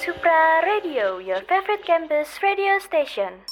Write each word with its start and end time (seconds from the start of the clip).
Supra 0.00 0.64
Radio, 0.64 1.20
your 1.20 1.44
favorite 1.44 1.84
campus 1.84 2.40
radio 2.40 2.80
station. 2.80 3.44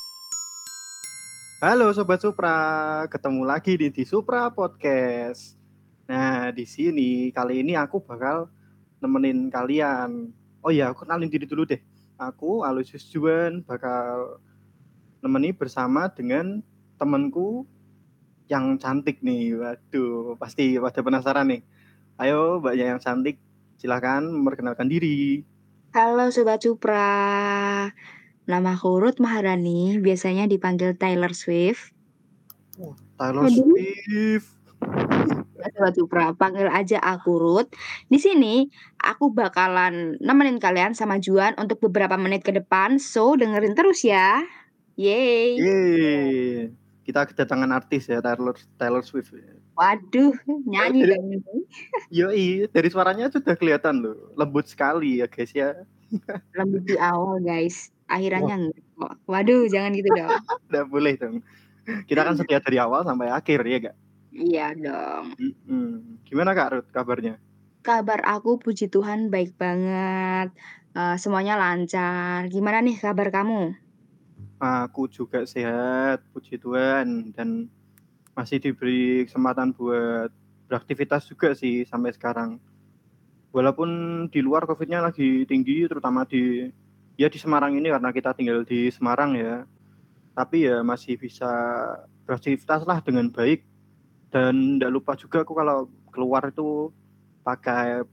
Halo 1.61 1.93
Sobat 1.93 2.25
Supra, 2.25 3.05
ketemu 3.13 3.45
lagi 3.45 3.77
di, 3.77 3.93
di 3.93 4.01
Supra 4.09 4.49
Podcast. 4.49 5.61
Nah, 6.09 6.49
di 6.49 6.65
sini 6.65 7.29
kali 7.37 7.61
ini 7.61 7.77
aku 7.77 8.01
bakal 8.01 8.49
nemenin 8.97 9.53
kalian. 9.53 10.33
Oh 10.65 10.73
ya, 10.73 10.89
aku 10.89 11.05
kenalin 11.05 11.29
diri 11.29 11.45
dulu 11.45 11.69
deh. 11.69 11.85
Aku 12.17 12.65
Aloysius 12.65 13.05
Juan 13.13 13.61
bakal 13.61 14.41
nemeni 15.21 15.53
bersama 15.53 16.09
dengan 16.09 16.65
temanku 16.97 17.69
yang 18.49 18.81
cantik 18.81 19.21
nih. 19.21 19.53
Waduh, 19.53 20.41
pasti 20.41 20.81
pada 20.81 21.05
penasaran 21.05 21.53
nih. 21.53 21.61
Ayo, 22.17 22.65
Mbak 22.65 22.73
yang 22.73 22.97
cantik, 23.05 23.37
silahkan 23.77 24.25
memperkenalkan 24.25 24.89
diri. 24.89 25.45
Halo 25.89 26.29
Sobat 26.29 26.61
Supra, 26.61 27.09
nama 28.45 28.77
aku 28.77 29.01
Ruth 29.01 29.25
Maharani, 29.25 29.97
biasanya 29.97 30.45
dipanggil 30.45 30.93
Taylor 31.01 31.33
Swift. 31.33 31.97
Oh, 32.77 32.93
Taylor 33.17 33.49
Aduh. 33.49 33.57
Swift. 33.57 34.53
Sobat 35.73 35.95
Supra, 35.97 36.37
panggil 36.37 36.69
aja 36.69 37.01
aku 37.01 37.41
Ruth. 37.41 37.73
Di 38.05 38.21
sini 38.21 38.69
aku 39.01 39.33
bakalan 39.33 40.21
nemenin 40.21 40.61
kalian 40.61 40.93
sama 40.93 41.17
Juan 41.25 41.57
untuk 41.57 41.81
beberapa 41.89 42.21
menit 42.21 42.45
ke 42.45 42.53
depan, 42.53 43.01
so 43.01 43.33
dengerin 43.33 43.73
terus 43.73 44.05
ya. 44.05 44.45
Yeay. 45.01 45.57
Yeay. 45.57 46.69
Kita 47.01 47.25
kedatangan 47.25 47.73
artis 47.73 48.13
ya, 48.13 48.21
Taylor 48.21 48.61
Taylor 48.77 49.01
Swift. 49.01 49.33
Waduh, 49.79 50.35
nyanyi 50.67 51.07
Jadi- 51.07 51.11
dong 51.15 51.27
ini. 51.39 51.57
Yoi, 52.11 52.47
dari 52.67 52.89
suaranya 52.91 53.31
sudah 53.31 53.55
kelihatan 53.55 54.03
loh, 54.03 54.35
lembut 54.35 54.67
sekali 54.67 55.23
ya 55.23 55.31
guys 55.31 55.55
ya. 55.55 55.87
Lembut 56.59 56.83
di 56.83 56.99
awal 56.99 57.39
guys, 57.39 57.95
akhirannya 58.11 58.75
enggak 58.75 58.83
kok. 58.99 59.15
Waduh, 59.31 59.71
jangan 59.71 59.95
gitu 59.95 60.11
dong. 60.19 60.35
Udah 60.67 60.83
boleh 60.83 61.15
dong. 61.15 61.47
Kita 62.11 62.27
kan 62.27 62.35
setia 62.35 62.59
dari 62.59 62.83
awal 62.83 63.07
sampai 63.07 63.31
akhir 63.31 63.63
ya 63.65 63.79
gak? 63.87 63.97
Iya 64.35 64.67
dong. 64.75 65.25
Mm-mm. 65.39 66.21
Gimana 66.27 66.59
Kak 66.59 66.69
Ruth 66.75 66.91
kabarnya? 66.91 67.39
Kabar 67.87 68.21
aku 68.27 68.59
puji 68.59 68.91
Tuhan 68.91 69.31
baik 69.31 69.55
banget. 69.57 70.53
Eh, 70.93 71.17
semuanya 71.23 71.55
lancar. 71.55 72.51
Gimana 72.51 72.83
nih 72.83 72.99
kabar 72.99 73.31
kamu? 73.31 73.79
Aku 74.59 75.07
juga 75.07 75.47
sehat, 75.47 76.27
puji 76.35 76.59
Tuhan 76.59 77.31
dan 77.31 77.71
masih 78.39 78.63
diberi 78.63 79.27
kesempatan 79.27 79.75
buat 79.75 80.31
beraktivitas 80.71 81.27
juga 81.27 81.59
sih 81.59 81.83
sampai 81.83 82.15
sekarang. 82.15 82.63
Walaupun 83.51 83.91
di 84.31 84.39
luar 84.39 84.63
COVID-nya 84.63 85.03
lagi 85.03 85.43
tinggi, 85.43 85.91
terutama 85.91 86.23
di 86.23 86.71
ya 87.19 87.27
di 87.27 87.35
Semarang 87.43 87.75
ini 87.75 87.91
karena 87.91 88.15
kita 88.15 88.31
tinggal 88.39 88.63
di 88.63 88.95
Semarang 88.95 89.35
ya. 89.35 89.67
Tapi 90.39 90.71
ya 90.71 90.87
masih 90.87 91.19
bisa 91.19 91.51
beraktivitas 92.31 92.87
lah 92.87 93.03
dengan 93.03 93.27
baik. 93.35 93.67
Dan 94.31 94.79
tidak 94.79 94.93
lupa 94.95 95.13
juga 95.19 95.43
aku 95.43 95.59
kalau 95.59 95.91
keluar 96.15 96.47
itu 96.47 96.95
pakai 97.43 98.07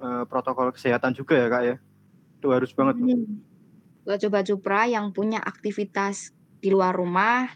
eh, 0.00 0.24
protokol 0.26 0.74
kesehatan 0.74 1.14
juga 1.14 1.38
ya 1.38 1.46
kak 1.46 1.62
ya. 1.62 1.76
Itu 2.42 2.50
harus 2.50 2.74
banget. 2.74 2.98
Buat 4.02 4.18
coba 4.26 4.42
Cupra 4.42 4.82
yang 4.90 5.14
punya 5.14 5.38
aktivitas 5.38 6.34
di 6.58 6.72
luar 6.72 6.96
rumah 6.96 7.46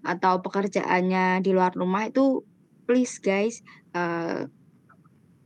atau 0.00 0.40
pekerjaannya 0.40 1.44
di 1.44 1.50
luar 1.52 1.76
rumah 1.76 2.08
itu 2.08 2.44
please 2.88 3.20
guys 3.20 3.60
eh, 3.92 4.48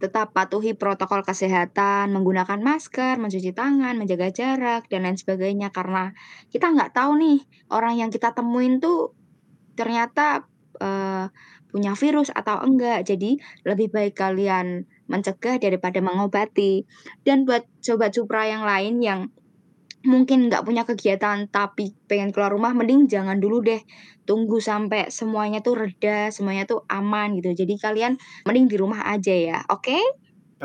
tetap 0.02 0.36
patuhi 0.36 0.77
protokol 0.77 1.24
kesehatan, 1.24 2.12
menggunakan 2.12 2.61
masker, 2.61 3.16
mencuci 3.16 3.56
tangan, 3.56 3.96
menjaga 3.96 4.28
jarak 4.28 4.84
dan 4.92 5.08
lain 5.08 5.16
sebagainya 5.16 5.72
karena 5.72 6.12
kita 6.52 6.69
nggak 6.77 6.92
tahu 6.92 7.17
nih 7.17 7.40
orang 7.73 7.96
yang 7.96 8.11
kita 8.12 8.36
temuin 8.36 8.84
tuh 8.84 9.17
ternyata 9.79 10.45
eh, 10.77 11.33
punya 11.74 11.98
virus 11.98 12.30
atau 12.30 12.62
enggak. 12.62 13.02
Jadi 13.02 13.34
lebih 13.67 13.90
baik 13.90 14.14
kalian 14.14 14.86
mencegah 15.11 15.58
daripada 15.58 15.98
mengobati. 15.98 16.86
Dan 17.27 17.42
buat 17.42 17.67
sobat 17.83 18.14
Cupra 18.14 18.46
yang 18.46 18.62
lain 18.62 19.02
yang 19.02 19.20
mungkin 20.05 20.53
nggak 20.53 20.63
punya 20.63 20.85
kegiatan 20.85 21.48
tapi 21.48 21.97
pengen 22.07 22.31
keluar 22.31 22.53
rumah 22.53 22.77
mending 22.77 23.09
jangan 23.09 23.41
dulu 23.41 23.65
deh 23.65 23.81
tunggu 24.25 24.61
sampai 24.61 25.09
semuanya 25.09 25.65
tuh 25.65 25.77
reda 25.81 26.29
semuanya 26.29 26.69
tuh 26.69 26.85
aman 26.89 27.37
gitu 27.41 27.53
jadi 27.57 27.75
kalian 27.81 28.13
mending 28.45 28.69
di 28.69 28.77
rumah 28.77 29.05
aja 29.09 29.33
ya 29.33 29.59
oke 29.69 29.97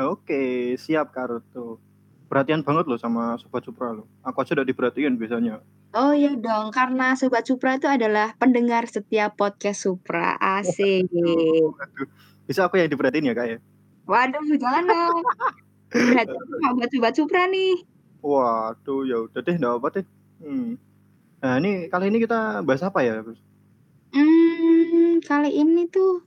Oke, 0.00 0.80
siap 0.80 1.12
tuh. 1.52 1.76
Perhatian 2.24 2.64
banget 2.64 2.88
loh 2.88 2.96
sama 2.96 3.36
Sobat 3.36 3.60
Supra 3.68 3.92
loh. 3.92 4.08
Aku 4.24 4.40
aja 4.40 4.56
udah 4.56 4.64
diperhatiin 4.64 5.20
biasanya. 5.20 5.60
oh 5.90 6.12
iya 6.14 6.38
dong 6.38 6.70
karena 6.70 7.18
sobat 7.18 7.42
Supra 7.46 7.74
itu 7.78 7.90
adalah 7.90 8.34
pendengar 8.38 8.86
setiap 8.86 9.34
podcast 9.34 9.82
Supra 9.82 10.38
asik 10.38 11.10
Aduh, 11.10 11.74
bisa 12.46 12.66
aku 12.66 12.78
yang 12.78 12.90
diperhatiin 12.90 13.30
ya 13.30 13.34
kak 13.34 13.46
ya? 13.50 13.58
waduh 14.06 14.42
jangan 14.58 14.84
dong 14.86 15.18
berarti 15.90 16.34
buat 16.78 16.90
sobat 16.94 17.14
Supra 17.18 17.42
nih 17.50 17.82
Waduh, 18.20 19.02
ya 19.08 19.16
udah 19.24 19.40
deh, 19.40 19.56
enggak 19.56 19.74
apa 19.80 19.88
deh. 20.00 20.06
Hmm. 20.40 20.76
Nah 21.40 21.52
ini 21.56 21.88
kali 21.88 22.12
ini 22.12 22.18
kita 22.20 22.60
bahas 22.64 22.84
apa 22.84 23.00
ya? 23.00 23.24
Hmm, 24.12 25.20
kali 25.24 25.50
ini 25.56 25.88
tuh 25.88 26.20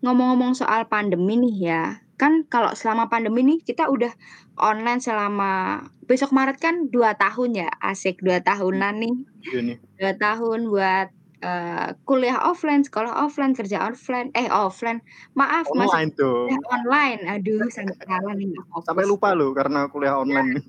ngomong-ngomong 0.00 0.56
soal 0.56 0.88
pandemi 0.88 1.36
nih 1.36 1.56
ya. 1.60 1.82
Kan 2.16 2.48
kalau 2.48 2.72
selama 2.72 3.12
pandemi 3.12 3.44
nih 3.44 3.60
kita 3.60 3.92
udah 3.92 4.08
online 4.56 5.04
selama 5.04 5.84
besok 6.08 6.32
Maret 6.32 6.56
kan 6.56 6.88
dua 6.88 7.12
tahun 7.18 7.66
ya. 7.66 7.68
Asik 7.84 8.24
dua 8.24 8.40
tahunan 8.40 8.94
nih. 8.96 9.14
Iya 9.52 9.60
nih. 9.60 9.76
Dua 10.00 10.12
tahun 10.16 10.72
buat 10.72 11.08
eh, 11.44 11.88
kuliah 12.08 12.40
offline, 12.48 12.80
sekolah 12.80 13.12
offline, 13.12 13.52
kerja 13.52 13.84
offline. 13.84 14.32
Eh 14.32 14.48
offline. 14.48 15.04
Maaf, 15.36 15.68
masih 15.76 15.92
Online 15.92 16.10
tuh. 16.16 16.48
kuliah 16.48 16.64
online. 16.72 17.20
Aduh, 17.28 17.68
sampai 17.68 17.96
salah 18.00 18.32
nih 18.32 18.46
nggak. 18.48 18.64
Sampai 18.88 19.04
lupa 19.04 19.36
loh 19.36 19.52
karena 19.52 19.84
kuliah 19.92 20.16
online. 20.16 20.64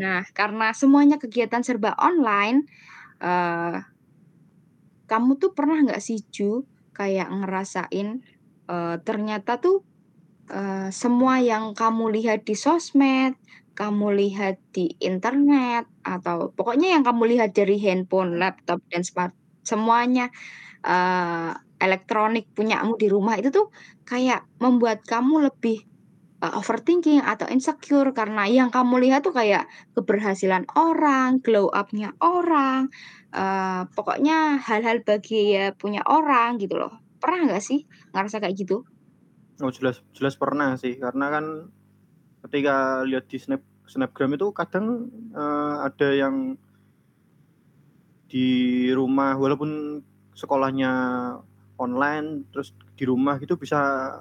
Nah, 0.00 0.26
karena 0.34 0.74
semuanya 0.74 1.16
kegiatan 1.22 1.62
serba 1.62 1.94
online, 2.02 2.66
eh 3.22 3.78
kamu 5.10 5.36
tuh 5.40 5.52
pernah 5.52 5.76
nggak 5.84 6.00
sih 6.00 6.18
Ju 6.32 6.64
kayak 6.96 7.28
ngerasain 7.28 8.08
eh, 8.70 8.96
ternyata 9.06 9.60
tuh 9.60 9.84
eh, 10.52 10.88
semua 10.94 11.40
yang 11.44 11.72
kamu 11.76 12.04
lihat 12.16 12.40
di 12.48 12.54
sosmed, 12.58 13.34
kamu 13.78 14.06
lihat 14.20 14.56
di 14.76 14.92
internet 15.02 15.84
atau 16.06 16.50
pokoknya 16.56 16.88
yang 16.98 17.04
kamu 17.08 17.24
lihat 17.36 17.50
dari 17.56 17.76
handphone, 17.82 18.38
laptop 18.42 18.80
dan 18.92 19.02
smart 19.06 19.34
semuanya 19.66 20.28
eh, 20.86 21.52
elektronik 21.84 22.46
punyamu 22.56 22.94
di 23.00 23.08
rumah 23.12 23.36
itu 23.40 23.50
tuh 23.54 23.68
kayak 24.08 24.44
membuat 24.62 25.02
kamu 25.06 25.48
lebih 25.52 25.84
eh, 26.44 26.52
overthinking 26.60 27.24
atau 27.24 27.48
insecure 27.48 28.12
karena 28.12 28.44
yang 28.44 28.68
kamu 28.68 29.00
lihat 29.08 29.24
tuh 29.24 29.32
kayak 29.32 29.64
keberhasilan 29.96 30.68
orang, 30.76 31.40
glow 31.40 31.72
up-nya 31.72 32.12
orang, 32.20 32.92
eh, 33.32 33.82
pokoknya 33.96 34.60
hal-hal 34.60 35.00
bahagia 35.00 35.72
punya 35.72 36.04
orang 36.04 36.60
gitu 36.60 36.76
loh. 36.76 36.92
Pernah 37.16 37.48
nggak 37.48 37.64
sih 37.64 37.88
ngerasa 38.12 38.44
kayak 38.44 38.56
gitu? 38.60 38.84
Oh 39.64 39.72
jelas 39.72 40.04
jelas 40.12 40.36
pernah 40.36 40.76
sih 40.76 41.00
karena 41.00 41.32
kan 41.32 41.44
ketika 42.44 43.06
lihat 43.08 43.24
di 43.30 43.40
snap 43.40 43.62
snapgram 43.88 44.36
itu 44.36 44.52
kadang 44.52 45.08
eh, 45.32 45.74
ada 45.88 46.08
yang 46.12 46.60
di 48.28 48.90
rumah 48.90 49.38
walaupun 49.38 50.02
sekolahnya 50.34 50.92
online 51.78 52.50
terus 52.50 52.74
di 52.94 53.04
rumah 53.06 53.38
gitu 53.42 53.58
bisa 53.58 53.78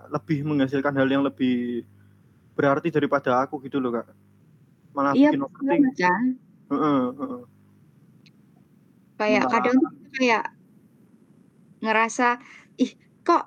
lebih 0.09 0.45
menghasilkan 0.45 0.93
hal 0.97 1.09
yang 1.09 1.25
lebih 1.25 1.85
berarti 2.53 2.87
daripada 2.93 3.43
aku 3.43 3.57
gitu 3.65 3.77
loh 3.81 3.91
kak 3.97 4.07
malah 4.93 5.13
Iya 5.17 5.33
bikin 5.33 5.41
bener 5.41 5.49
overthinking 5.49 5.95
kan? 5.97 6.23
Heeh, 6.69 7.01
heeh. 7.17 7.41
Kayak 9.17 9.43
Malah- 9.45 9.53
kadang 9.57 9.75
tuh 9.81 9.91
kayak 10.13 10.43
ngerasa 11.83 12.27
ih 12.79 12.91
kok 13.21 13.43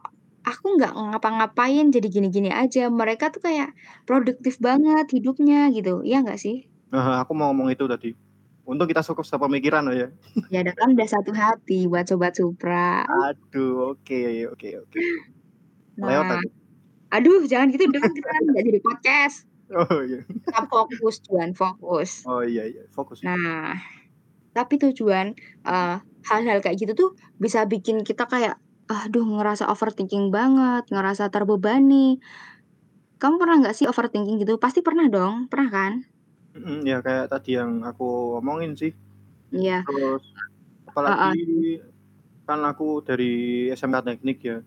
aku 0.46 0.66
nggak 0.78 0.92
ngapa-ngapain 0.94 1.90
jadi 1.90 2.06
gini-gini 2.06 2.50
aja. 2.54 2.86
Mereka 2.86 3.34
tuh 3.34 3.42
kayak 3.42 3.74
produktif 4.06 4.58
banget 4.62 5.06
hidupnya 5.10 5.70
gitu. 5.74 6.02
Iya 6.06 6.22
nggak 6.22 6.38
sih? 6.38 6.66
Nah, 6.94 7.22
aku 7.22 7.34
mau 7.34 7.50
ngomong 7.50 7.74
itu 7.74 7.82
tadi 7.90 8.14
untung 8.66 8.86
kita 8.90 9.02
cukup 9.02 9.22
sepemikiran 9.26 9.86
loh 9.86 9.94
ya 9.94 10.08
Ya 10.54 10.62
kan 10.74 10.94
udah 10.94 11.06
satu 11.06 11.30
hati 11.34 11.86
buat 11.86 12.06
sobat 12.06 12.34
Supra. 12.34 13.06
aduh 13.06 13.94
oke 13.94 14.20
oke 14.54 14.68
oke 14.82 14.98
lewat 15.98 16.26
Nah, 16.26 16.38
aku 16.38 16.48
aduh 17.10 17.46
jangan 17.46 17.70
gitu 17.70 17.86
dong 17.90 18.02
kan 18.02 18.40
nggak 18.50 18.64
jadi 18.66 18.80
podcast. 18.82 19.36
oh 19.74 20.00
iya 20.02 20.22
Kita 20.26 20.66
fokus 20.70 21.16
Juan, 21.26 21.50
fokus. 21.54 22.22
oh 22.26 22.42
iya 22.42 22.66
iya 22.66 22.86
fokus 22.94 23.22
Nah, 23.22 23.74
tapi 24.54 24.78
tujuan 24.78 25.34
eh, 25.66 25.96
hal-hal 26.26 26.58
kayak 26.62 26.76
gitu 26.78 26.92
tuh 26.94 27.10
bisa 27.38 27.62
bikin 27.66 28.02
kita 28.02 28.26
kayak 28.26 28.58
aduh 28.86 29.26
ngerasa 29.26 29.66
overthinking 29.66 30.30
banget, 30.30 30.86
ngerasa 30.94 31.26
terbebani. 31.34 32.22
Kamu 33.18 33.34
pernah 33.42 33.58
nggak 33.66 33.74
sih 33.74 33.86
overthinking 33.90 34.38
gitu? 34.46 34.62
Pasti 34.62 34.78
pernah 34.78 35.10
dong, 35.10 35.50
pernah 35.50 35.68
kan? 35.72 35.92
Mhm, 36.54 36.86
ya 36.86 37.02
kayak 37.02 37.28
tadi 37.34 37.58
yang 37.58 37.82
aku 37.82 38.38
omongin 38.38 38.78
sih. 38.78 38.94
Iya. 39.50 39.82
Terus 39.82 40.22
apalagi 40.86 41.82
kan 42.46 42.62
aku 42.62 43.02
dari 43.02 43.66
SMK 43.74 44.06
Teknik 44.06 44.38
ya, 44.40 44.58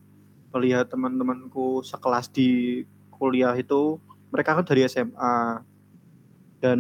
melihat 0.54 0.90
teman-temanku 0.90 1.86
sekelas 1.86 2.30
di 2.34 2.81
kuliah 3.13 3.54
itu, 3.54 4.01
mereka 4.34 4.57
kan 4.57 4.66
dari 4.66 4.86
SMA. 4.90 5.63
Dan 6.60 6.80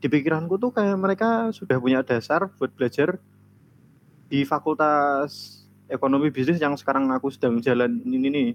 di 0.00 0.06
pikiranku 0.06 0.56
tuh 0.56 0.70
kayak 0.72 0.96
mereka 0.96 1.50
sudah 1.52 1.76
punya 1.80 2.00
dasar 2.00 2.48
buat 2.56 2.72
belajar 2.72 3.18
di 4.26 4.42
fakultas 4.42 5.62
ekonomi 5.86 6.30
bisnis 6.34 6.58
yang 6.58 6.74
sekarang 6.74 7.10
aku 7.14 7.30
sedang 7.30 7.62
jalanin 7.62 8.02
ini 8.06 8.28
nih. 8.30 8.50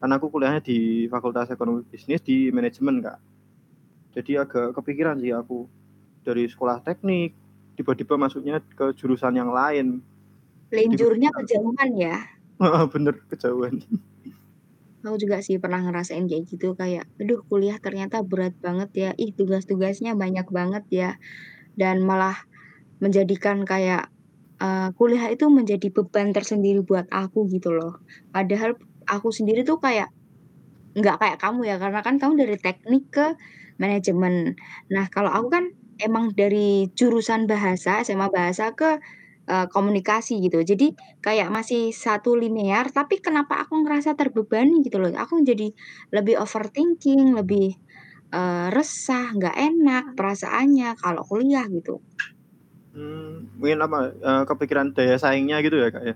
Karena 0.00 0.20
aku 0.20 0.28
kuliahnya 0.28 0.60
di 0.60 1.08
fakultas 1.08 1.48
ekonomi 1.48 1.84
bisnis 1.88 2.20
di 2.20 2.52
manajemen, 2.52 3.00
Kak. 3.00 3.18
Jadi 4.14 4.36
agak 4.36 4.76
kepikiran 4.76 5.16
sih 5.18 5.32
aku, 5.32 5.66
dari 6.22 6.46
sekolah 6.46 6.84
teknik, 6.84 7.34
tiba-tiba 7.74 8.14
masuknya 8.14 8.60
ke 8.62 8.92
jurusan 8.94 9.34
yang 9.34 9.50
lain. 9.50 10.04
Kepikiran. 10.68 11.32
kejauhan 11.40 11.90
ya? 11.96 12.16
Bener, 12.92 13.14
kejauhan. 13.30 13.82
Aku 15.04 15.16
juga 15.20 15.38
sih 15.44 15.60
pernah 15.62 15.80
ngerasain 15.84 16.24
kayak 16.30 16.44
gitu, 16.48 16.74
kayak, 16.80 17.04
"Aduh 17.20 17.40
kuliah 17.50 17.76
ternyata 17.82 18.24
berat 18.24 18.56
banget 18.64 18.90
ya, 18.96 19.10
ih 19.20 19.32
tugas-tugasnya 19.36 20.16
banyak 20.16 20.46
banget 20.48 20.84
ya." 20.92 21.10
Dan 21.78 22.02
malah 22.06 22.36
menjadikan 23.02 23.64
kayak, 23.68 24.10
eee, 24.62 24.88
kuliah 24.98 25.26
itu 25.32 25.46
menjadi 25.52 25.88
beban 25.94 26.32
tersendiri 26.36 26.80
buat 26.86 27.06
aku 27.12 27.48
gitu 27.52 27.72
loh. 27.76 28.00
Padahal 28.34 28.76
aku 29.10 29.30
sendiri 29.34 29.62
tuh 29.68 29.78
kayak 29.82 30.10
nggak 30.98 31.16
kayak 31.22 31.38
kamu 31.42 31.60
ya, 31.70 31.76
karena 31.82 32.00
kan 32.06 32.16
kamu 32.22 32.34
dari 32.46 32.56
teknik 32.60 33.04
ke 33.14 33.26
manajemen. 33.82 34.54
Nah, 34.94 35.06
kalau 35.12 35.30
aku 35.34 35.48
kan 35.52 35.64
emang 36.02 36.32
dari 36.36 36.90
jurusan 36.98 37.46
bahasa, 37.50 38.02
SMA 38.06 38.28
bahasa 38.32 38.72
ke, 38.76 38.98
eee, 39.48 39.66
komunikasi 39.72 40.40
gitu. 40.44 40.60
Jadi 40.64 40.92
kayak 41.24 41.48
masih 41.52 41.90
satu 41.94 42.34
linear, 42.38 42.88
tapi 42.92 43.20
kenapa 43.22 43.64
aku 43.66 43.80
ngerasa 43.84 44.14
terbebani 44.18 44.80
gitu 44.86 44.98
loh. 45.02 45.10
Aku 45.14 45.40
jadi 45.44 45.70
lebih 46.14 46.36
overthinking, 46.42 47.34
lebih, 47.38 47.76
eee, 48.34 48.66
resah, 48.76 49.32
nggak 49.36 49.56
enak 49.58 50.04
perasaannya 50.18 50.96
kalau 51.00 51.22
kuliah 51.28 51.66
gitu. 51.72 52.00
Mmm, 52.94 53.58
mungkin 53.58 53.78
apa, 53.86 53.98
eee, 54.14 54.42
kepikiran 54.48 54.88
daya 54.94 55.16
saingnya 55.18 55.56
gitu 55.66 55.76
ya, 55.82 55.88
Kak, 55.94 56.04
ya? 56.08 56.14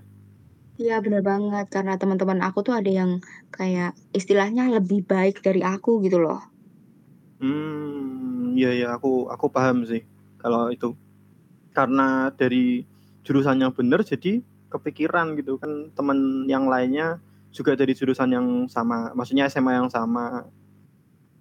Iya 0.81 0.95
bener 1.05 1.21
banget, 1.29 1.65
karena 1.75 1.93
teman-teman 2.01 2.39
aku 2.47 2.59
tuh 2.67 2.73
ada 2.79 2.91
yang 2.99 3.11
kayak 3.55 3.89
istilahnya 4.19 4.63
lebih 4.75 4.99
baik 5.11 5.35
dari 5.45 5.61
aku 5.73 5.91
gitu 6.05 6.17
loh. 6.25 6.39
Mmm, 7.39 8.51
iya 8.59 8.69
iya, 8.77 8.85
aku 8.95 9.07
aku 9.33 9.45
paham 9.55 9.77
sih 9.89 10.01
kalau 10.41 10.67
itu. 10.75 10.87
Karena 11.77 12.03
dari 12.39 12.83
jurusan 13.27 13.59
yang 13.63 13.73
bener 13.75 14.01
jadi 14.05 14.41
kepikiran 14.71 15.35
gitu 15.39 15.57
kan 15.61 15.91
temen 15.97 16.45
yang 16.49 16.65
lainnya 16.69 17.19
juga 17.53 17.73
dari 17.79 17.93
jurusan 17.97 18.29
yang 18.33 18.47
sama, 18.69 19.11
maksudnya 19.17 19.49
SMA 19.49 19.73
yang 19.81 19.89
sama. 19.91 20.45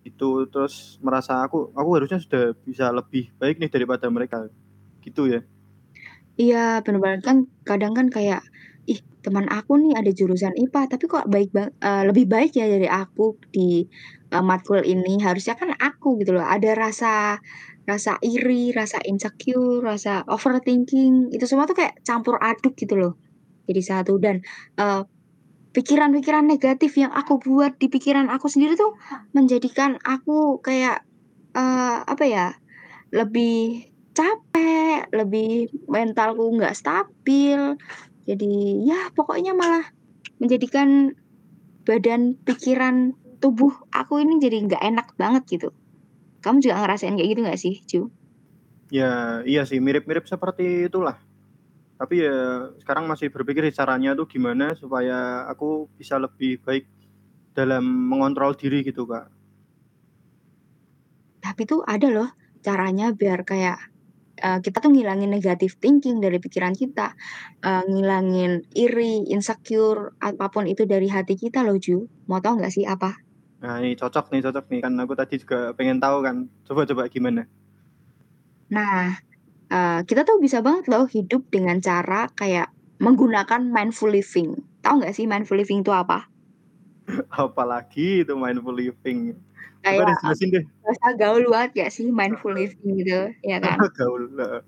Itu, 0.06 0.46
terus 0.52 0.98
merasa 1.04 1.44
aku 1.46 1.72
aku 1.76 1.90
harusnya 1.98 2.18
sudah 2.22 2.54
bisa 2.66 2.90
lebih 2.94 3.30
baik 3.40 3.58
nih 3.62 3.70
daripada 3.72 4.06
mereka, 4.12 4.48
gitu 5.04 5.28
ya? 5.30 5.42
Iya 6.38 6.78
bener 6.86 7.00
banget, 7.04 7.20
kan 7.28 7.36
kadang 7.66 7.92
kan 7.98 8.06
kayak, 8.14 8.40
"Ih 8.90 9.00
teman 9.26 9.46
aku 9.50 9.74
nih 9.82 9.92
ada 9.98 10.10
jurusan 10.14 10.54
IPA 10.54 10.80
tapi 10.92 11.04
kok 11.10 11.26
baik 11.34 11.50
ba 11.56 11.66
eee, 11.82 12.02
lebih 12.08 12.24
baik 12.30 12.54
ya 12.54 12.66
dari 12.70 12.86
aku 12.86 13.34
di, 13.50 13.82
eee, 14.30 14.42
matkul 14.50 14.78
ini, 14.86 15.18
harusnya 15.26 15.54
kan 15.58 15.74
aku," 15.82 16.14
gitu 16.22 16.38
loh. 16.38 16.46
Ada 16.46 16.70
rasa 16.78 17.12
rasa 17.88 18.20
iri, 18.22 18.70
rasa 18.76 19.00
insecure, 19.08 19.80
rasa 19.82 20.22
overthinking, 20.28 21.32
itu 21.34 21.44
semua 21.48 21.64
tuh 21.70 21.76
kayak 21.80 21.96
campur 22.06 22.36
aduk 22.42 22.74
gitu 22.78 22.94
loh, 23.00 23.12
jadi 23.68 23.82
satu. 23.82 24.16
Dan, 24.22 24.42
eee, 24.80 25.02
pikiran-pikiran 25.76 26.44
negatif 26.48 26.92
yang 26.98 27.12
aku 27.14 27.38
buat 27.42 27.76
di 27.80 27.88
pikiran 27.92 28.28
aku 28.32 28.46
sendiri 28.50 28.74
tuh 28.78 28.92
menjadikan 29.36 29.96
aku 30.04 30.60
kayak, 30.64 31.04
eee, 31.56 31.96
apa 32.06 32.24
ya, 32.28 32.46
lebih 33.14 33.84
capek, 34.16 35.08
lebih 35.14 35.70
mentalku 35.90 36.50
nggak 36.56 36.74
stabil. 36.76 37.76
Jadi 38.28 38.84
ya 38.88 39.10
pokoknya 39.16 39.52
malah 39.56 39.84
menjadikan 40.42 41.12
badan, 41.88 42.36
pikiran, 42.46 43.14
tubuh 43.42 43.72
aku 43.94 44.20
ini 44.24 44.38
jadi 44.42 44.58
nggak 44.68 44.82
enak 44.84 45.08
banget 45.20 45.42
gitu. 45.58 45.70
Kamu 46.44 46.58
juga 46.64 46.76
ngerasain 46.82 47.14
kayak 47.18 47.30
gitu 47.34 47.40
nggak 47.46 47.60
sih, 47.60 47.74
Ju? 47.90 48.00
Ya, 48.88 49.44
iya 49.44 49.60
sih 49.68 49.78
mirip-mirip 49.84 50.24
seperti 50.24 50.88
itulah. 50.88 51.20
Tapi 52.00 52.14
ya 52.26 52.34
sekarang 52.82 53.06
masih 53.10 53.28
berpikir 53.34 53.64
caranya 53.74 54.12
tuh 54.18 54.26
gimana 54.28 54.74
supaya 54.76 55.46
aku 55.52 55.88
bisa 55.98 56.16
lebih 56.20 56.60
baik 56.66 56.84
dalam 57.56 57.84
mengontrol 58.10 58.52
diri 58.58 58.82
gitu, 58.86 59.04
Kak. 59.08 59.30
Tapi 61.42 61.62
tuh 61.70 61.80
ada 61.86 62.08
loh 62.10 62.28
caranya 62.66 63.14
biar 63.14 63.40
kayak, 63.46 63.78
eee, 64.42 64.58
kita 64.64 64.78
tuh 64.84 64.90
ngilangin 64.94 65.30
negative 65.32 65.74
thinking 65.82 66.18
dari 66.24 66.38
pikiran 66.42 66.74
kita, 66.76 67.14
eee, 67.66 67.82
ngilangin 67.90 68.52
iri, 68.76 69.26
insecure, 69.30 70.14
apa 70.22 70.46
pun 70.54 70.64
itu 70.70 70.84
dari 70.88 71.08
hati 71.10 71.34
kita 71.38 71.62
loh, 71.66 71.78
Ju. 71.78 72.06
Mau 72.30 72.40
tahu 72.44 72.60
nggak 72.62 72.74
sih 72.74 72.86
apa? 72.88 73.14
Nah 73.62 73.74
ini 73.82 73.98
cocok 73.98 74.24
nih 74.30 74.40
cocok 74.46 74.64
nih, 74.70 74.80
kan 74.84 74.92
aku 75.02 75.14
tadi 75.18 75.34
juga 75.42 75.58
pengen 75.74 75.98
tahu 75.98 76.16
kan. 76.26 76.36
Coba 76.66 76.86
coba 76.86 77.02
gimana? 77.10 77.42
Nah, 78.68 79.16
eee, 79.72 80.00
kita 80.08 80.22
tuh 80.28 80.38
bisa 80.44 80.58
banget 80.66 80.86
loh 80.92 81.04
hidup 81.08 81.42
dengan 81.54 81.78
cara 81.88 82.28
kayak 82.40 82.68
menggunakan 83.04 83.62
mindful 83.76 84.10
living. 84.12 84.50
Tahu 84.84 84.94
nggak 85.02 85.14
sih 85.16 85.26
mindful 85.30 85.58
living 85.60 85.80
itu 85.84 85.92
apa? 85.92 86.28
Apalagi 87.44 88.24
itu 88.24 88.32
mindful 88.36 88.74
living. 88.74 89.36
Coba 89.86 90.02
Kayak, 90.02 90.08
deh 90.08 90.64
bahasa 90.82 91.08
gaul 91.20 91.44
banget 91.52 91.70
nggak 91.76 91.92
sih 91.96 92.06
mindful 92.18 92.52
living 92.58 92.90
gitu, 93.00 93.18
ya 93.50 93.58
kan? 93.64 93.78
Gaul, 93.96 94.28
heeh. 94.38 94.62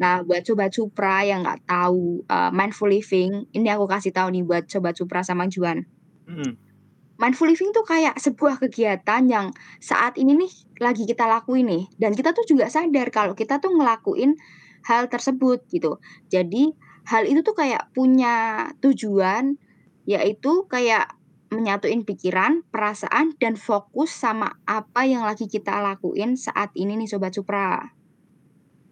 Nah, 0.00 0.22
buat 0.26 0.42
Sobat 0.46 0.70
Supra 0.72 1.22
yang 1.28 1.40
nggak 1.44 1.60
tahu, 1.68 2.24
eee, 2.24 2.50
mindful 2.58 2.88
living, 2.90 3.30
ini 3.56 3.68
aku 3.74 3.84
kasih 3.90 4.12
tahu 4.16 4.28
nih 4.34 4.44
buat 4.48 4.64
Sobat 4.72 4.94
Supra 4.98 5.20
sama 5.26 5.44
Juan. 5.50 5.84
Mhm. 6.26 6.69
Mindful 7.20 7.52
living 7.52 7.70
tuh 7.76 7.84
kayak 7.84 8.16
sebuah 8.16 8.56
kegiatan 8.64 9.22
yang 9.28 9.46
saat 9.76 10.16
ini 10.16 10.32
nih 10.40 10.52
lagi 10.80 11.04
kita 11.04 11.28
lakuin 11.28 11.68
nih, 11.68 11.84
dan 12.00 12.16
kita 12.16 12.32
tuh 12.32 12.44
juga 12.48 12.66
sadar 12.72 13.12
kalau 13.12 13.36
kita 13.36 13.60
tuh 13.60 13.76
ngelakuin 13.76 14.32
hal 14.88 15.04
tersebut 15.12 15.60
gitu. 15.68 16.00
Jadi 16.32 16.72
hal 17.12 17.28
itu 17.28 17.40
tuh 17.44 17.52
kayak 17.52 17.92
punya 17.92 18.34
tujuan, 18.80 19.60
yaitu 20.08 20.64
kayak 20.72 21.12
menyatuin 21.52 22.08
pikiran, 22.08 22.64
perasaan, 22.72 23.36
dan 23.36 23.54
fokus 23.60 24.10
sama 24.16 24.48
apa 24.64 25.04
yang 25.04 25.26
lagi 25.28 25.44
kita 25.50 25.76
lakuin 25.84 26.40
saat 26.40 26.72
ini 26.72 26.96
nih 27.04 27.08
Sobat 27.10 27.36
Supra. 27.36 27.92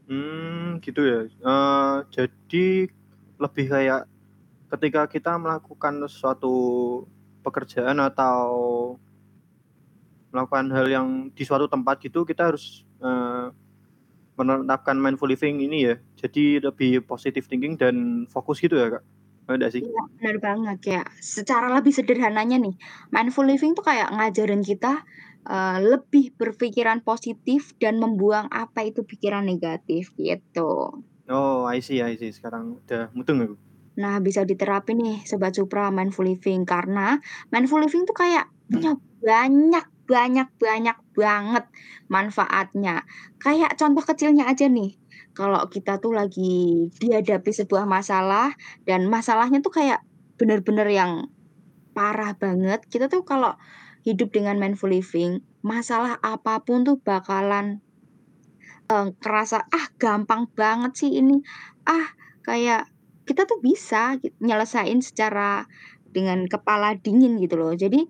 Mmm, 0.08 0.80
gitu 0.84 1.00
ya. 1.04 1.20
Eee, 1.28 1.96
jadi 2.16 2.64
lebih 3.38 3.66
kayak 3.68 4.02
ketika 4.72 5.02
kita 5.08 5.32
melakukan 5.40 5.94
suatu 6.10 6.54
pekerjaan 7.44 7.98
atau 8.02 8.98
melakukan 10.32 10.68
hal 10.76 10.86
yang 10.92 11.08
di 11.32 11.42
suatu 11.48 11.64
tempat 11.72 11.96
gitu, 12.04 12.28
kita 12.28 12.52
harus, 12.52 12.84
eee, 13.00 13.48
menetapkan 14.38 14.96
mindful 14.98 15.28
living 15.30 15.60
ini 15.64 15.78
ya. 15.92 15.96
Jadi 16.18 16.60
lebih 16.62 17.04
positive 17.06 17.46
thinking 17.48 17.76
dan 17.78 18.26
fokus 18.30 18.60
gitu 18.62 18.76
ya, 18.78 18.88
Kak? 19.00 19.04
Nggak 19.50 19.72
sih? 19.76 19.84
Iya, 19.84 20.00
bener 20.18 20.36
banget. 20.46 20.76
Kayak 20.84 21.06
secara 21.22 21.66
lebih 21.76 21.92
sederhananya 21.94 22.56
nih, 22.58 22.74
mindful 23.14 23.46
living 23.46 23.72
tuh 23.78 23.84
kayak 23.86 24.10
ngajarin 24.10 24.62
kita, 24.66 24.92
eee, 25.46 25.76
lebih 25.94 26.24
berpikiran 26.34 26.98
positif 27.06 27.70
dan 27.82 27.94
membuang 28.02 28.46
apa 28.50 28.80
itu 28.90 29.00
pikiran 29.06 29.46
negatif, 29.46 30.10
gitu. 30.18 30.98
Oh, 31.26 31.64
I 31.66 31.80
see 31.80 32.00
I 32.00 32.14
see, 32.16 32.30
sekarang 32.32 32.78
udah 32.84 33.10
mudeng 33.16 33.38
aku. 33.44 33.56
Nah, 33.98 34.22
bisa 34.22 34.46
diterapin 34.46 35.02
nih 35.02 35.18
Sobat 35.26 35.58
Supra 35.58 35.90
mindful 35.90 36.22
living, 36.22 36.62
karena 36.62 37.18
mindful 37.50 37.82
living 37.82 38.06
tuh 38.06 38.14
kayak 38.14 38.46
punya 38.70 38.94
banyak 39.18 39.84
banyak 40.08 40.48
banyak 40.56 40.96
banget 41.18 41.64
manfaatnya. 42.08 43.02
Kayak 43.42 43.74
contoh 43.74 44.00
kecilnya 44.06 44.46
aja 44.46 44.70
nih, 44.70 44.94
kalau 45.34 45.66
kita 45.66 45.98
tuh 45.98 46.14
lagi 46.14 46.88
dihadapi 47.02 47.50
sebuah 47.50 47.84
masalah 47.90 48.54
dan 48.86 49.10
masalahnya 49.10 49.58
tuh 49.60 49.74
kayak 49.74 50.00
bener-bener 50.38 50.86
yang 50.88 51.12
parah 51.92 52.32
banget, 52.38 52.86
kita 52.86 53.10
tuh 53.10 53.26
kalau 53.26 53.58
hidup 54.06 54.30
dengan 54.30 54.56
mindful 54.62 54.88
living, 54.94 55.42
masalah 55.66 56.16
apa 56.22 56.62
pun 56.62 56.86
tuh 56.86 57.02
bakalan 57.02 57.82
eee, 58.90 59.12
kerasa, 59.20 59.68
"Ah 59.68 59.86
gampang 60.00 60.48
banget 60.56 60.92
sih 60.96 61.10
ini, 61.20 61.36
ah," 61.84 62.08
kayak 62.46 62.88
kita 63.28 63.44
tuh 63.50 63.60
bisa 63.62 64.16
nyelesain 64.42 64.98
secara 65.04 65.64
dengan 66.08 66.48
kepala 66.48 66.96
dingin 66.98 67.36
gitu 67.42 67.56
loh. 67.60 67.72
Jadi 67.76 68.00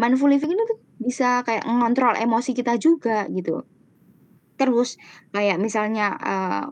mindful 0.00 0.30
living 0.30 0.52
ini 0.54 0.62
tuh 0.70 0.78
bisa 1.02 1.42
kayak 1.46 1.64
ngontrol 1.68 2.14
emosi 2.18 2.52
kita 2.56 2.78
juga 2.80 3.26
gitu. 3.34 3.64
Terus 4.60 4.96
kayak 5.34 5.56
misalnya, 5.62 6.14
eee, 6.20 6.64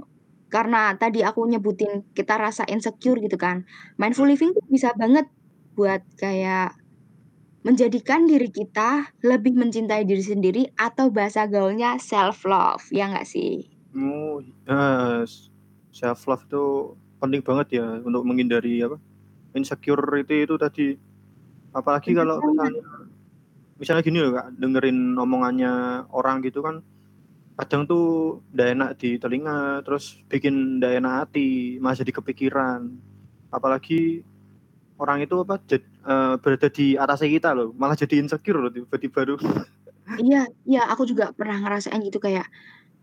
karena 0.52 0.96
tadi 1.00 1.20
aku 1.26 1.44
nyebutin 1.50 2.08
kita 2.16 2.34
rasa 2.40 2.64
insecure 2.68 3.18
gitu 3.24 3.36
kan, 3.40 3.64
mindful 4.00 4.26
living 4.28 4.50
tuh 4.56 4.64
bisa 4.70 4.90
banget 4.96 5.26
buat 5.76 6.02
kayak 6.20 6.74
menjadikan 7.66 8.26
diri 8.30 8.48
kita 8.52 9.12
lebih 9.26 9.54
mencintai 9.58 10.04
diri 10.08 10.24
sendiri 10.24 10.62
atau 10.78 11.10
bahasa 11.12 11.46
gaulnya 11.50 11.98
self 12.00 12.44
love, 12.48 12.84
ya 12.94 13.10
nggak 13.12 13.26
sih? 13.28 13.68
Oh, 13.94 14.42
eee, 14.68 15.24
self 15.92 16.26
love 16.28 16.44
itu 16.48 16.62
penting 17.18 17.42
banget 17.42 17.82
ya 17.82 17.86
untuk 18.02 18.22
menghindari 18.24 18.82
apa, 18.82 18.96
insecurity 19.54 20.46
itu 20.46 20.54
tadi. 20.58 20.88
Apalagi 21.74 22.16
kalau 22.16 22.40
misalnya 22.40 22.82
misalnya 23.78 24.02
gini 24.02 24.18
loh, 24.22 24.32
Kak, 24.34 24.58
dengerin 24.58 25.14
omongannya 25.14 26.06
orang 26.10 26.42
gitu 26.42 26.64
kan, 26.64 26.82
kadang 27.58 27.86
tuh 27.86 28.38
nggak 28.54 28.68
enak 28.74 28.90
di 28.98 29.18
telinga, 29.22 29.82
terus 29.86 30.18
bikin 30.30 30.78
nggak 30.82 30.98
enak 31.02 31.14
hati, 31.26 31.78
malah 31.82 31.98
jadi 31.98 32.12
kepikiran. 32.14 32.80
Apalagi 33.54 34.22
orang 34.98 35.22
itu 35.22 35.34
apa, 35.46 35.62
jad 35.70 35.82
eee, 35.82 36.34
berada 36.42 36.68
di 36.70 36.86
atasnya 36.98 37.28
kita 37.30 37.48
loh, 37.54 37.70
malah 37.78 37.94
jadi 37.94 38.18
insecure 38.18 38.58
loh 38.58 38.70
tiba-tiba 38.70 39.20
tuh. 39.34 39.38
Iya 40.18 40.48
iya, 40.66 40.82
aku 40.90 41.06
juga 41.06 41.30
pernah 41.36 41.60
ngerasain 41.62 42.00
gitu 42.02 42.18
kayak, 42.18 42.48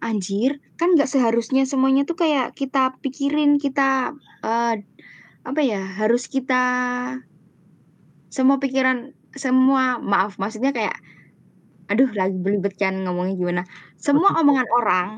anjir, 0.04 0.60
kan 0.80 0.94
nggak 0.96 1.10
seharusnya 1.12 1.64
semuanya 1.68 2.04
tuh 2.10 2.18
kayak 2.20 2.54
kita 2.60 2.96
pikirin, 3.04 3.58
kita, 3.62 4.14
eee, 4.46 4.84
apa 5.48 5.62
ya, 5.64 5.82
harus 6.00 6.28
kita 6.32 6.56
semua 8.34 8.58
pikiran 8.62 9.14
semua 9.36 10.00
maaf, 10.02 10.38
maksudnya 10.42 10.72
kayak 10.76 10.96
aduh 11.92 12.10
lagi 12.16 12.36
belibet 12.40 12.74
kan 12.80 12.96
ngomongnya 13.06 13.36
gimana, 13.38 13.64
semua 14.00 14.34
omongan 14.42 14.68
orang, 14.80 15.10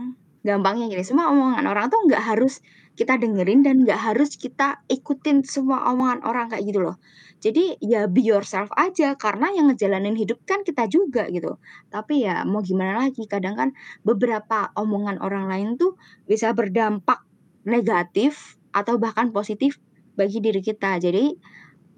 gampangnya 0.46 0.88
gini, 0.92 1.04
semua 1.08 1.32
omongan 1.34 1.66
orang 1.70 1.86
tuh 1.94 2.00
nggak 2.10 2.24
harus 2.24 2.60
kita 2.98 3.16
dengerin 3.22 3.62
dan 3.66 3.86
nggak 3.86 4.00
harus 4.02 4.34
kita 4.36 4.82
ikutin 4.90 5.46
semua 5.46 5.86
omongan 5.94 6.20
orang 6.26 6.50
kayak 6.52 6.66
gitu 6.70 6.82
loh. 6.84 6.98
Jadi 7.46 7.78
ya 7.86 8.10
be 8.10 8.26
yourself 8.26 8.70
aja, 8.74 9.14
karena 9.16 9.54
yang 9.54 9.70
ngejalanin 9.72 10.18
hidup 10.18 10.42
kan 10.50 10.66
kita 10.66 10.90
juga 10.90 11.30
gitu. 11.30 11.56
Tapi 11.94 12.26
ya 12.26 12.42
mau 12.50 12.66
gimana 12.66 13.06
lagi, 13.06 13.24
kadang 13.30 13.56
kan 13.60 13.70
beberapa 14.02 14.74
omongan 14.74 15.22
orang 15.22 15.46
lain 15.52 15.70
tuh 15.78 15.94
bisa 16.26 16.52
berdampak 16.58 17.22
negatif 17.68 18.58
atau 18.74 18.98
bahkan 18.98 19.30
positif 19.36 19.78
bagi 20.18 20.42
diri 20.42 20.62
kita. 20.66 20.98
Jadi, 20.98 21.38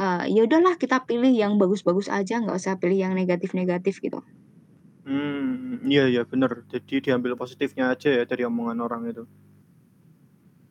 eee, 0.02 0.24
ya 0.36 0.42
udahlah 0.48 0.76
kita 0.82 1.04
pilih 1.10 1.32
yang 1.34 1.56
bagus-bagus 1.62 2.08
aja, 2.12 2.40
nggak 2.44 2.58
usah 2.60 2.76
pilih 2.82 3.00
yang 3.10 3.14
negatif-negatif 3.18 4.00
gitu. 4.04 4.22
Mmm, 5.08 5.88
iya 5.92 6.02
iya 6.12 6.22
bener, 6.32 6.52
jadi 6.74 6.94
diambil 7.06 7.34
positifnya 7.42 7.84
aja 7.94 8.08
ya 8.18 8.24
dari 8.32 8.44
omongan 8.50 8.80
orang 8.86 9.02
itu. 9.12 9.24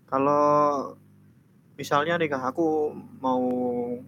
Kalau 0.09 0.97
misalnya 1.77 2.17
nih, 2.17 2.33
Kak, 2.33 2.57
aku 2.57 2.97
mau 3.21 3.41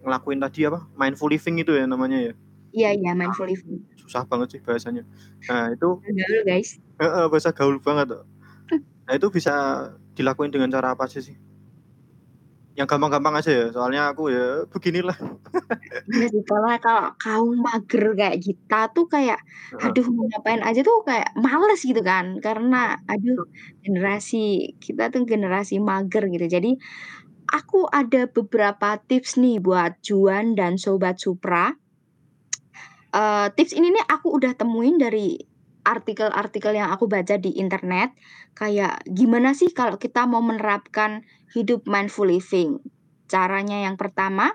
ngelakuin 0.01 0.41
tadi 0.41 0.65
apa, 0.65 0.81
mindful 0.97 1.29
living 1.29 1.61
itu 1.61 1.77
ya 1.77 1.85
namanya 1.85 2.17
ya? 2.17 2.33
Iya 2.73 2.89
iya, 2.97 3.11
mindful 3.13 3.45
living. 3.45 3.85
Susah 3.95 4.25
banget 4.25 4.57
sih 4.57 4.61
bahasanya. 4.65 5.05
Nah 5.45 5.71
itu 5.71 6.01
Gaul, 6.01 6.41
guys. 6.43 6.81
heeh, 6.97 7.25
bahasa 7.29 7.53
gaul 7.53 7.77
banget. 7.77 8.17
Nah 9.05 9.13
itu 9.13 9.27
bisa 9.29 9.53
dilakuin 10.17 10.49
dengan 10.49 10.73
cara 10.73 10.97
apa 10.97 11.05
aja 11.05 11.21
sih? 11.21 11.37
Yang 12.79 12.87
gampang-gampang 12.95 13.35
aja 13.35 13.51
ya, 13.51 13.65
soalnya 13.75 14.01
aku 14.15 14.31
ya 14.31 14.63
beginilah. 14.71 15.17
Iya 16.09 16.25
sih, 16.33 16.41
kalau 16.49 16.69
kalau 16.85 17.03
kaum 17.21 17.51
mager 17.65 18.03
kayak 18.19 18.37
kita 18.45 18.75
tuh 18.95 19.05
kayak, 19.13 19.37
aduh 19.83 20.05
mau 20.15 20.25
ngapain 20.31 20.61
aja 20.67 20.81
tuh 20.87 20.97
kayak 21.07 21.29
males 21.37 21.79
gitu 21.89 22.01
kan, 22.01 22.25
karena 22.45 22.97
aduh 23.11 23.37
generasi 23.85 24.37
kita 24.83 25.03
tuh 25.13 25.23
generasi 25.31 25.75
mager 25.89 26.23
gitu. 26.33 26.45
Jadi, 26.55 26.69
aku 27.55 27.77
ada 27.91 28.27
beberapa 28.35 28.87
tips 29.09 29.31
nih 29.43 29.57
buat 29.65 29.91
Juan 30.07 30.45
dan 30.59 30.73
Sobat 30.81 31.17
Supra. 31.23 31.75
Eee, 33.13 33.47
tips 33.59 33.75
ini 33.75 33.91
nih 33.91 34.05
aku 34.07 34.27
udah 34.39 34.55
temuin 34.55 34.95
dari 34.95 35.35
artikel-artikel 35.85 36.73
yang 36.77 36.89
aku 36.93 37.05
baca 37.09 37.35
di 37.39 37.53
internet, 37.57 38.13
kayak 38.57 39.01
gimana 39.09 39.53
sih 39.57 39.71
kalau 39.73 39.97
kita 39.97 40.25
mau 40.29 40.41
menerapkan 40.43 41.23
hidup 41.55 41.83
mindful 41.89 42.27
living. 42.29 42.79
Caranya 43.31 43.83
yang 43.87 43.95
pertama, 43.99 44.51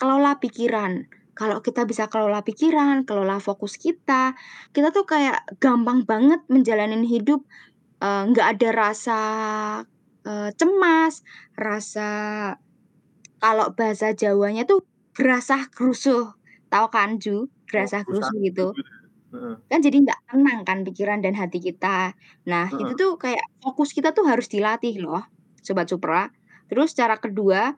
kelola 0.00 0.38
pikiran. 0.42 1.06
Kalau 1.36 1.60
kita 1.60 1.84
bisa 1.84 2.08
kelola 2.08 2.40
pikiran, 2.44 3.04
kelola 3.04 3.38
fokus 3.44 3.76
kita, 3.76 4.32
kita 4.72 4.88
tuh 4.92 5.04
kayak 5.04 5.44
gampang 5.60 6.02
banget 6.08 6.40
menjalanin 6.48 7.04
hidup, 7.04 7.44
eee, 8.02 8.22
nggak 8.32 8.48
ada 8.58 8.68
rasa, 8.74 9.20
eee, 10.26 10.50
cemas, 10.58 11.14
rasa 11.58 12.08
kalau 13.42 13.66
bahasa 13.78 14.12
Jawanya 14.16 14.64
tuh 14.70 14.80
grasah-grusuh, 15.16 16.24
tahu 16.72 16.86
kan 16.94 17.10
Ju, 17.22 17.48
Oh, 17.74 17.88
susah 18.04 18.32
grasah-grusuh 18.32 18.38
gitu 18.46 18.66
Kan 19.70 19.82
jadi 19.82 19.98
nggak 19.98 20.20
tenang 20.30 20.60
kan 20.62 20.78
pikiran 20.86 21.18
dan 21.24 21.34
hati 21.34 21.58
kita. 21.58 22.14
Nah, 22.46 22.70
itu 22.78 22.94
Heeh. 22.94 22.98
tuh 22.98 23.12
kayak 23.18 23.42
fokus 23.62 23.90
kita 23.90 24.14
tuh 24.14 24.24
harus 24.30 24.46
dilatih 24.46 25.02
loh, 25.02 25.26
Sobat 25.58 25.90
Supra. 25.90 26.30
Terus 26.70 26.94
cara 26.94 27.18
kedua, 27.18 27.74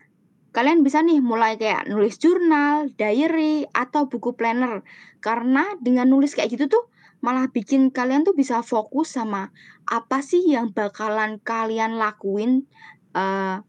kalian 0.56 0.84
bisa 0.86 1.00
nih 1.04 1.20
mulai 1.24 1.56
kayak 1.60 1.88
nulis 1.90 2.16
jurnal, 2.20 2.92
diary, 3.00 3.64
atau 3.72 4.08
buku 4.10 4.36
planner. 4.36 4.84
Karena 5.24 5.64
dengan 5.80 6.08
nulis 6.12 6.36
kayak 6.36 6.52
gitu 6.56 6.66
tuh 6.68 6.84
malah 7.24 7.50
bikin 7.50 7.90
kalian 7.90 8.22
tuh 8.22 8.34
bisa 8.36 8.62
fokus 8.62 9.16
sama 9.18 9.50
apa 9.90 10.22
sih 10.22 10.44
yang 10.54 10.70
bakalan 10.76 11.40
kalian 11.42 11.98
lakuin, 11.98 12.68
eee 13.16 13.64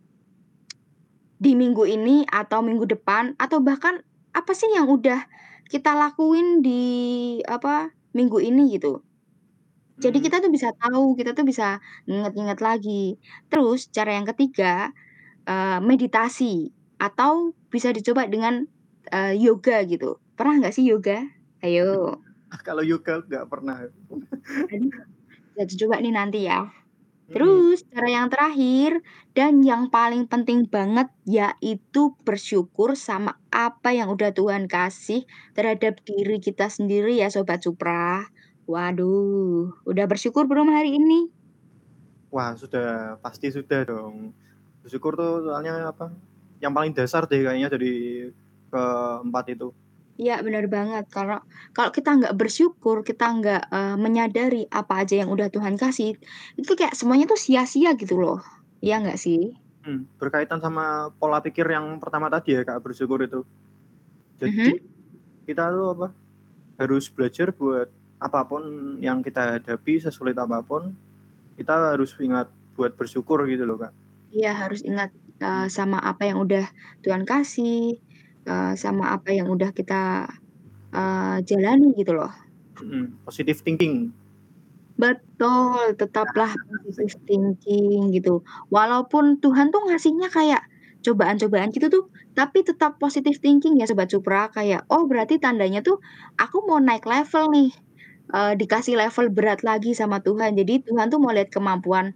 di 1.39 1.55
minggu 1.55 1.87
ini 1.87 2.27
atau 2.27 2.59
minggu 2.59 2.83
depan, 2.83 3.31
atau 3.39 3.63
bahkan 3.63 4.03
apa 4.35 4.51
sih 4.51 4.67
yang 4.75 4.91
udah 4.91 5.23
kita 5.71 5.91
lakuin 5.97 6.61
di 6.65 6.81
apa, 7.45 7.93
minggu 8.17 8.37
ini 8.41 8.75
gitu. 8.75 9.05
Jadi 10.03 10.19
Mmm. 10.19 10.25
kita 10.25 10.39
tuh 10.43 10.51
bisa 10.53 10.69
tahu, 10.79 11.15
kita 11.19 11.31
tuh 11.37 11.45
bisa 11.47 11.79
nginget-nginget 12.09 12.59
lagi. 12.63 13.19
Terus 13.51 13.89
cara 13.95 14.11
yang 14.17 14.27
ketiga, 14.29 14.91
eee, 15.49 15.79
meditasi 15.83 16.71
atau 17.01 17.53
bisa 17.73 17.91
dicoba 17.95 18.27
dengan, 18.31 18.65
eee, 19.13 19.35
yoga 19.41 19.83
gitu. 19.87 20.19
Pernah 20.37 20.53
nggak 20.65 20.75
sih 20.77 20.85
yoga? 20.91 21.23
Ayo. 21.65 22.23
Kalau 22.67 22.83
yoga 22.85 23.21
nggak 23.25 23.45
pernah. 23.49 23.77
Aduh, 24.73 24.93
bisa 25.53 25.63
dicoba 25.71 25.95
nih 26.03 26.13
nanti 26.17 26.39
ya. 26.49 26.59
Mhm. 27.29 27.35
Terus 27.35 27.77
cara 27.93 28.07
yang 28.09 28.27
terakhir 28.33 28.91
dan 29.37 29.61
yang 29.61 29.83
paling 29.93 30.25
penting 30.31 30.65
banget 30.65 31.07
yaitu 31.29 32.17
bersyukur 32.25 32.97
sama 32.97 33.37
apa 33.53 33.93
yang 33.93 34.09
udah 34.15 34.33
Tuhan 34.33 34.65
kasih 34.65 35.29
terhadap 35.53 36.01
diri 36.09 36.41
kita 36.41 36.65
sendiri 36.73 37.21
ya 37.21 37.29
Sobat 37.29 37.61
Supra. 37.61 38.25
Waduh, 38.65 39.73
udah 39.89 40.05
bersyukur 40.09 40.45
belum 40.49 40.73
hari 40.73 40.97
ini? 40.97 41.29
Wah 42.33 42.53
sudah, 42.53 43.17
pasti 43.25 43.49
sudah 43.49 43.79
dong. 43.89 44.37
Bersyukur 44.85 45.17
tuh 45.17 45.49
soalnya 45.49 45.89
apa, 45.89 46.13
yang 46.61 46.73
paling 46.77 46.93
dasar 46.93 47.25
deh 47.25 47.41
kayaknya 47.41 47.69
dari 47.73 47.89
keempat 48.69 49.45
itu. 49.57 49.73
Iya 50.21 50.33
bener 50.45 50.65
banget, 50.75 51.03
kalau 51.15 51.37
kalau 51.75 51.91
kita 51.97 52.09
nggak 52.19 52.35
bersyukur, 52.39 52.97
kita 53.09 53.23
nggak, 53.37 53.61
eee, 53.75 53.95
menyadari 54.03 54.61
apa 54.79 54.93
aja 55.05 55.13
yang 55.21 55.29
udah 55.35 55.47
Tuhan 55.55 55.75
kasih, 55.81 56.09
itu 56.59 56.71
kayak 56.79 56.93
semuanya 56.99 57.25
tuh 57.31 57.39
sia-sia 57.45 57.89
gitu 58.01 58.15
loh, 58.23 58.37
iya 58.83 58.95
nggak 59.01 59.15
sih? 59.25 59.39
Mmm, 59.83 60.11
berkaitan 60.19 60.59
sama 60.59 61.07
pola 61.15 61.39
pikir 61.39 61.63
yang 61.71 62.03
pertama 62.03 62.27
tadi 62.27 62.51
ya 62.51 62.67
Kak, 62.67 62.83
bersyukur 62.83 63.23
itu. 63.23 63.47
Mhm. 64.45 64.71
Jadi, 64.71 64.79
kita 65.47 65.69
tuh 65.71 65.87
apa, 65.97 66.07
harus 66.81 67.07
belajar 67.11 67.51
buat 67.55 67.89
apa 68.21 68.41
pun 68.49 68.63
yang 69.03 69.23
kita 69.25 69.59
hadapi, 69.61 70.01
sesulit 70.03 70.35
apa 70.39 70.63
pun, 70.65 70.95
kita 71.59 71.95
harus 71.95 72.15
ingat 72.21 72.51
buat 72.77 72.95
bersyukur 72.99 73.43
gitu 73.51 73.63
loh, 73.67 73.77
Kak. 73.81 73.93
Iya 74.35 74.49
harus 74.61 74.81
ingat, 74.85 75.09
eee, 75.41 75.65
Mhm. 75.65 75.69
sama 75.77 75.97
apa 76.09 76.21
yang 76.29 76.37
udah 76.45 76.63
Tuhan 77.01 77.25
kasih, 77.25 77.97
eee, 78.49 78.73
sama 78.83 79.13
apa 79.15 79.29
yang 79.37 79.47
udah 79.55 79.71
kita, 79.77 80.25
eee, 80.95 81.37
jalani 81.49 81.93
gitu 81.99 82.13
loh. 82.19 82.31
Mhm, 82.77 83.19
positive 83.25 83.59
thinking. 83.65 84.13
Betul, 84.97 85.93
tetaplah 85.99 86.55
positive 86.65 87.13
thinking 87.29 88.09
gitu. 88.15 88.41
Walaupun 88.73 89.37
Tuhan 89.43 89.69
tuh 89.69 89.85
ngasihnya 89.91 90.27
kayak 90.33 90.61
cobaan-cobaan 91.05 91.69
gitu 91.71 91.87
tuh, 91.93 92.03
tapi 92.35 92.65
tetap 92.65 92.97
positive 92.99 93.37
thinking 93.39 93.79
ya 93.79 93.85
Sobat 93.87 94.09
Supra, 94.11 94.49
kayak, 94.51 94.83
oh 94.91 95.05
berarti 95.07 95.39
tandanya 95.39 95.79
tuh 95.85 95.95
aku 96.39 96.65
mau 96.67 96.79
naik 96.83 97.05
level 97.07 97.47
nih, 97.55 97.69
eee, 98.35 98.53
dikasih 98.59 98.95
level 98.99 99.31
berat 99.31 99.61
lagi 99.63 99.93
sama 99.95 100.19
Tuhan. 100.23 100.55
Jadi 100.59 100.83
Tuhan 100.87 101.07
tuh 101.13 101.19
mau 101.23 101.31
lihat 101.35 101.49
kemampuan, 101.53 102.11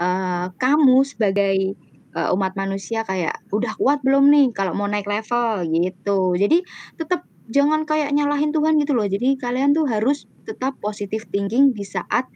eee, 0.00 0.46
kamu 0.62 0.98
sebagai, 1.08 1.74
eee, 2.18 2.28
umat 2.34 2.52
manusia 2.58 3.06
kayak, 3.06 3.38
udah 3.54 3.72
kuat 3.78 3.98
belum 4.06 4.26
nih 4.34 4.46
kalau 4.58 4.74
mau 4.74 4.90
naik 4.90 5.06
level 5.06 5.62
gitu. 5.70 6.34
Jadi 6.34 6.58
tetep 6.98 7.22
jangan 7.48 7.86
kayak 7.88 8.10
nyalahin 8.16 8.50
Tuhan 8.52 8.76
gitu 8.82 8.92
loh. 8.98 9.06
Jadi 9.08 9.38
kalian 9.40 9.72
tuh 9.76 9.86
harus 9.88 10.26
tetap 10.48 10.74
positive 10.82 11.24
thinking 11.30 11.70
di 11.76 11.84
saat, 11.86 12.26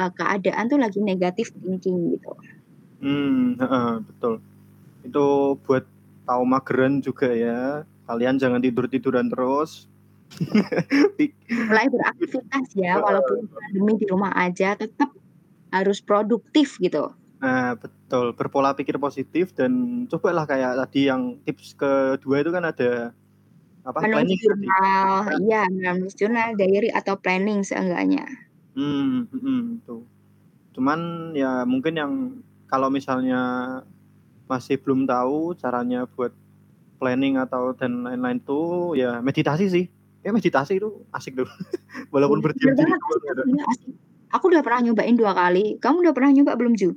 eee, 0.00 0.10
keadaan 0.18 0.64
tuh 0.70 0.78
lagi 0.80 1.00
negatif 1.02 1.50
thinking 1.58 2.14
gitu. 2.16 2.30
Mmm, 3.02 3.58
heeh, 3.60 3.92
betul. 4.06 4.34
Itu 5.06 5.24
buat 5.66 5.84
tahu 6.28 6.42
mageran 6.46 7.02
juga 7.02 7.30
ya, 7.34 7.82
kalian 8.06 8.38
jangan 8.38 8.62
tidur-tiduran 8.62 9.28
terus. 9.32 9.90
Mulai 11.68 11.86
beraktivitas 11.92 12.66
ya, 12.78 12.96
walaupun 13.02 13.48
pandemi 13.50 13.92
di 14.00 14.06
rumah 14.08 14.32
aja, 14.36 14.74
tetap 14.78 15.10
harus 15.72 16.00
produktif 16.04 16.76
gitu. 16.80 17.12
Nah, 17.42 17.74
betul, 17.74 18.26
berpola 18.38 18.70
pikir 18.78 19.02
positif 19.02 19.50
dan 19.58 20.04
cobalah 20.06 20.46
kayak 20.46 20.78
tadi 20.86 21.10
yang 21.10 21.42
tips 21.42 21.74
kedua 21.74 22.36
itu 22.38 22.50
kan 22.54 22.62
ada, 22.70 23.10
apa, 23.82 23.98
Menulis 23.98 24.14
planning 24.14 24.38
tadi. 24.38 24.46
jurnal, 24.46 25.08
iya 25.42 25.62
menulis 25.66 26.14
jurnal, 26.14 26.48
diary, 26.54 26.88
atau 26.94 27.14
planning 27.18 27.66
seenggaknya. 27.66 28.24
Mmm, 28.78 29.26
mhm, 29.34 29.82
tuh. 29.82 30.06
Cuman 30.78 31.32
ya 31.34 31.66
mungkin 31.66 31.94
yang 31.98 32.12
kalau 32.70 32.88
misalnya 32.88 33.40
masih 34.46 34.78
belum 34.80 35.04
tahu 35.04 35.58
caranya 35.58 36.06
buat 36.14 36.32
planning 37.02 37.36
atau 37.42 37.74
dan 37.74 38.06
lain-lain 38.06 38.38
tuh 38.46 38.94
ya 38.94 39.18
meditasi 39.18 39.66
sih. 39.66 39.84
Kayaknya 40.22 40.34
meditasi 40.38 40.72
itu 40.78 40.88
asik 41.10 41.34
tuh, 41.34 41.48
walaupun 42.14 42.38
berdiam 42.38 42.72
diri 42.78 42.92
asik 42.94 43.22
iya 43.50 43.64
asik. 43.74 43.92
Aku 44.32 44.48
udah 44.48 44.64
pernah 44.64 44.80
nyobain 44.88 45.12
2 45.18 45.36
kali, 45.36 45.76
kamu 45.82 46.08
udah 46.08 46.14
pernah 46.16 46.30
nyoba 46.32 46.56
belum, 46.56 46.72
Ju? 46.78 46.96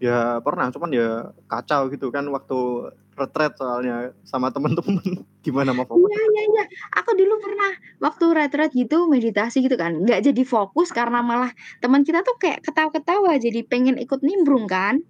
Ya 0.00 0.40
pernah, 0.40 0.72
cuman 0.72 0.90
ya 0.96 1.28
kacau 1.44 1.92
gitu 1.92 2.08
kan 2.08 2.24
waktu 2.32 2.88
retret 3.20 3.52
soalnya 3.60 4.16
sama 4.24 4.48
temen-temen, 4.48 4.96
gimana 5.44 5.76
mau 5.76 5.84
fokus 5.84 6.08
Iya 6.08 6.24
iya 6.24 6.42
iya, 6.56 6.64
aku 6.96 7.10
dulu 7.20 7.36
pernah 7.36 7.70
waktu 8.00 8.24
retret 8.32 8.72
gitu, 8.72 9.04
meditasi 9.12 9.60
gitu 9.60 9.76
kan, 9.76 10.00
nggak 10.00 10.24
jadi 10.24 10.42
fokus 10.48 10.88
karena 10.96 11.20
malah 11.20 11.52
teman 11.84 12.00
kita 12.00 12.24
tuh 12.24 12.32
kayak 12.40 12.64
ketawa-ketawa, 12.64 13.36
jadi 13.36 13.60
pengen 13.68 14.00
ikut 14.00 14.24
nimbrung 14.24 14.64
kan. 14.64 15.04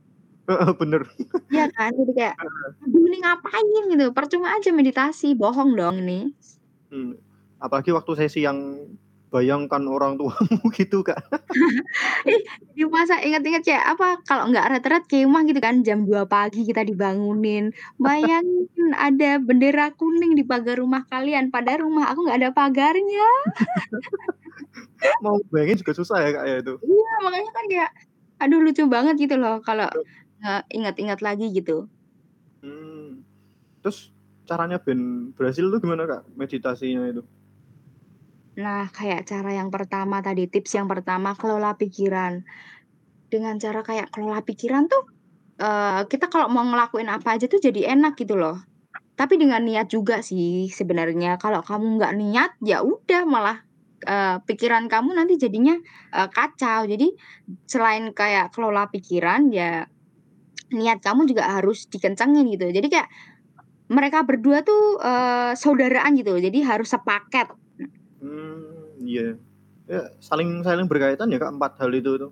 Bener. 0.83 1.07
Iya 1.51 1.67
kan, 1.75 1.91
jadi 1.95 2.13
kayak, 2.15 2.35
Heeh. 2.39 2.87
"Aduh 2.87 3.03
ini 3.11 3.19
ngapain?" 3.27 3.83
Gitu, 3.91 4.07
percuma 4.15 4.55
aja 4.55 4.71
meditasi, 4.71 5.35
bohong 5.35 5.75
dong 5.75 5.99
ini. 6.03 6.31
Mmm, 6.95 7.19
apalagi 7.59 7.91
waktu 7.91 8.15
sesi 8.15 8.47
yang 8.47 8.59
bayangkan 9.33 9.83
orang 9.87 10.19
tuamu 10.19 10.67
gitu, 10.79 11.01
Kak. 11.07 11.19
Jadi 12.27 12.83
masa 12.91 13.19
inget-inget 13.23 13.63
kayak 13.67 13.85
apa, 13.97 14.23
kalau 14.29 14.51
nggak 14.51 14.67
retret 14.73 15.05
kemah 15.11 15.43
gitu 15.49 15.61
kan, 15.63 15.83
jam 15.87 16.05
2 16.07 16.25
pagi 16.29 16.63
kita 16.69 16.83
dibangunin, 16.87 17.71
"Bayangin 17.99 18.91
ada 18.97 19.39
bendera 19.43 19.91
kuning 19.95 20.35
di 20.39 20.45
pagar 20.47 20.79
rumah 20.81 21.03
kalian, 21.11 21.51
padahal 21.55 21.87
rumah 21.87 22.11
aku 22.13 22.27
nggak 22.27 22.39
ada 22.41 22.51
pagarnya." 22.55 23.27
Mau 25.25 25.41
bayangin 25.53 25.81
juga 25.81 25.93
susah 25.97 26.19
ya, 26.25 26.31
Kak, 26.37 26.45
ya 26.49 26.57
itu? 26.63 26.75
Iya, 26.85 27.13
makanya 27.25 27.51
kan 27.57 27.65
kayak, 27.73 27.91
aduh 28.41 28.61
lucu 28.65 28.83
banget 28.89 29.15
gitu 29.21 29.37
loh 29.41 29.61
kalau, 29.65 29.89
eee, 30.45 30.61
ingat-ingat 30.77 31.19
lagi 31.25 31.47
gitu. 31.53 31.89
Mmm, 32.65 33.25
terus 33.83 34.13
caranya 34.49 34.79
ben 34.83 35.33
berhasil 35.37 35.65
tuh 35.69 35.81
gimana, 35.83 36.05
Kak, 36.09 36.23
meditasinya 36.37 37.07
itu? 37.11 37.23
Nah, 38.65 38.91
kayak 38.97 39.21
cara 39.31 39.51
yang 39.61 39.71
pertama 39.75 40.17
tadi, 40.27 40.45
tips 40.53 40.73
yang 40.79 40.89
pertama 40.93 41.31
kelola 41.41 41.71
pikiran. 41.81 42.43
Dengan 43.33 43.57
cara 43.65 43.81
kayak 43.89 44.09
kelola 44.15 44.41
pikiran 44.49 44.85
tuh, 44.93 45.03
eee, 45.63 46.01
kita 46.11 46.27
kalau 46.33 46.49
mau 46.53 46.65
ngelakuin 46.67 47.09
apa 47.11 47.37
aja 47.39 47.47
tuh 47.53 47.61
jadi 47.63 47.95
enak 47.97 48.15
gitu 48.21 48.35
loh. 48.39 48.59
Tapi 49.19 49.37
dengan 49.43 49.63
niat 49.65 49.89
juga 49.93 50.21
sih 50.25 50.69
sebenarnya, 50.73 51.39
kalau 51.43 51.63
kamu 51.65 51.87
nggak 52.01 52.15
niat, 52.19 52.51
ya 52.65 52.79
udah 52.87 53.23
malah, 53.29 53.59
eee, 54.07 54.37
pikiran 54.49 54.87
kamu 54.93 55.11
nanti 55.19 55.35
jadinya, 55.41 55.77
eee, 56.17 56.29
kacau. 56.35 56.87
Jadi 56.89 57.09
selain 57.69 58.11
kayak 58.17 58.53
kelola 58.55 58.89
pikiran, 58.93 59.51
ya 59.55 59.87
niat 60.75 61.01
kamu 61.05 61.29
juga 61.31 61.45
harus 61.61 61.87
dikencengin 61.93 62.47
gitu. 62.55 62.67
Jadi 62.73 62.89
kayak 62.93 63.09
mereka 63.93 64.23
berdua 64.27 64.63
tuh, 64.67 64.99
eee, 65.03 65.53
saudaraan 65.59 66.15
gitu, 66.19 66.35
jadi 66.41 66.59
harus 66.67 66.91
sepaket. 66.95 67.49
Mmm, 68.23 68.50
iya. 69.11 69.27
Ya 69.91 70.03
saling 70.23 70.63
saling 70.63 70.87
berkaitan 70.87 71.33
ya, 71.35 71.39
Kak, 71.43 71.51
4 71.59 71.73
hal 71.83 71.91
itu 71.91 72.15
tuh. 72.15 72.31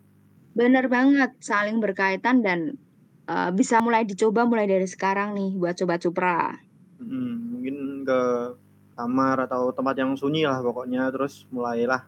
Bener 0.54 0.86
banget, 0.86 1.34
saling 1.42 1.82
berkaitan 1.82 2.42
dan, 2.42 2.78
eee, 3.26 3.50
bisa 3.54 3.82
mulai 3.82 4.06
dicoba 4.06 4.46
mulai 4.46 4.66
dari 4.70 4.86
sekarang 4.86 5.34
nih 5.34 5.58
buat 5.58 5.74
Sobat 5.74 6.02
Supra. 6.02 6.54
Mhm, 7.02 7.30
mungkin 7.54 7.76
ke 8.06 8.20
kamar 8.98 9.46
atau 9.46 9.70
tempat 9.70 9.94
yang 9.98 10.14
sunyi 10.18 10.42
lah 10.46 10.58
pokoknya, 10.58 11.10
terus 11.14 11.46
mulailah 11.54 12.02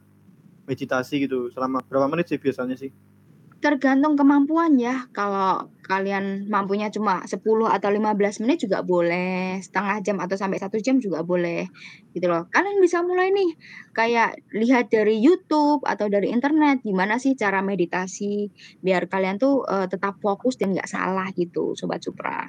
meditasi 0.67 1.27
gitu, 1.27 1.51
selama 1.51 1.83
berapa 1.87 2.07
menit 2.11 2.31
sih 2.31 2.39
biasanya 2.39 2.75
sih? 2.79 2.91
Tergantung 3.63 4.15
kemampuan 4.19 4.79
ya, 4.79 5.07
kalau 5.15 5.71
kalian 5.91 6.47
mampunya 6.47 6.87
cuma 6.95 7.27
10 7.27 7.67
atau 7.67 7.91
15 7.91 8.39
menit 8.39 8.63
juga 8.63 8.87
boleh, 8.87 9.59
1/2 9.67 9.99
jam 10.07 10.17
atau 10.23 10.39
sampai 10.39 10.63
1 10.63 10.79
jam 10.79 11.03
juga 11.03 11.27
boleh, 11.27 11.67
gitu 12.15 12.31
loh. 12.31 12.47
Kalian 12.55 12.79
bisa 12.79 13.03
mulai 13.03 13.35
nih, 13.35 13.51
kayak 13.91 14.39
lihat 14.55 14.87
dari 14.95 15.19
YouTube 15.19 15.83
atau 15.83 16.07
dari 16.07 16.31
internet, 16.31 16.87
gimana 16.87 17.19
sih 17.19 17.35
cara 17.35 17.59
meditasi, 17.67 18.47
biar 18.79 19.11
kalian 19.11 19.43
tuh, 19.43 19.67
eee, 19.67 19.91
tetap 19.91 20.23
fokus 20.23 20.55
dan 20.55 20.71
nggak 20.79 20.87
salah 20.87 21.27
gitu, 21.35 21.75
Sobat 21.75 21.99
Supra. 22.07 22.47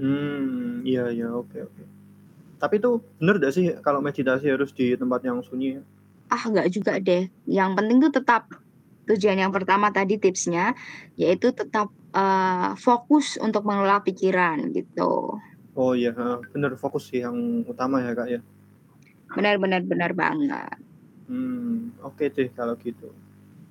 Mmm, 0.00 0.88
iya 0.88 1.12
iya, 1.12 1.28
oke 1.28 1.58
oke. 1.60 1.82
Tapi 2.60 2.74
itu 2.80 2.90
bener 3.20 3.36
nggak 3.40 3.54
sih 3.54 3.66
kalau 3.84 4.00
meditasi 4.00 4.48
harus 4.48 4.72
di 4.72 4.96
tempat 4.96 5.20
yang 5.28 5.44
sunyi? 5.44 5.80
Ah, 6.32 6.42
nggak 6.48 6.68
juga 6.72 6.96
deh, 7.02 7.28
yang 7.50 7.74
penting 7.76 7.98
tuh 8.04 8.12
tetap 8.22 8.46
tujuan 9.10 9.36
yang 9.42 9.50
pertama 9.50 9.90
tadi 9.90 10.16
tipsnya, 10.22 10.72
yaitu 11.18 11.50
tetap, 11.52 11.90
eee, 12.16 12.68
fokus 12.80 13.38
untuk 13.40 13.62
mengelola 13.68 14.00
pikiran 14.06 14.58
gitu. 14.76 15.40
Oh 15.78 15.94
iya, 15.94 16.10
bener 16.52 16.74
fokus 16.82 17.02
sih 17.10 17.22
yang 17.22 17.62
utama 17.72 18.02
ya, 18.02 18.10
Kak, 18.18 18.28
ya? 18.34 18.40
Bener 19.36 19.58
bener 19.62 19.82
bener 19.90 20.12
banget. 20.20 20.80
Mmm, 21.28 22.00
oke 22.06 22.24
deh 22.34 22.48
kalau 22.56 22.74
gitu. 22.84 23.06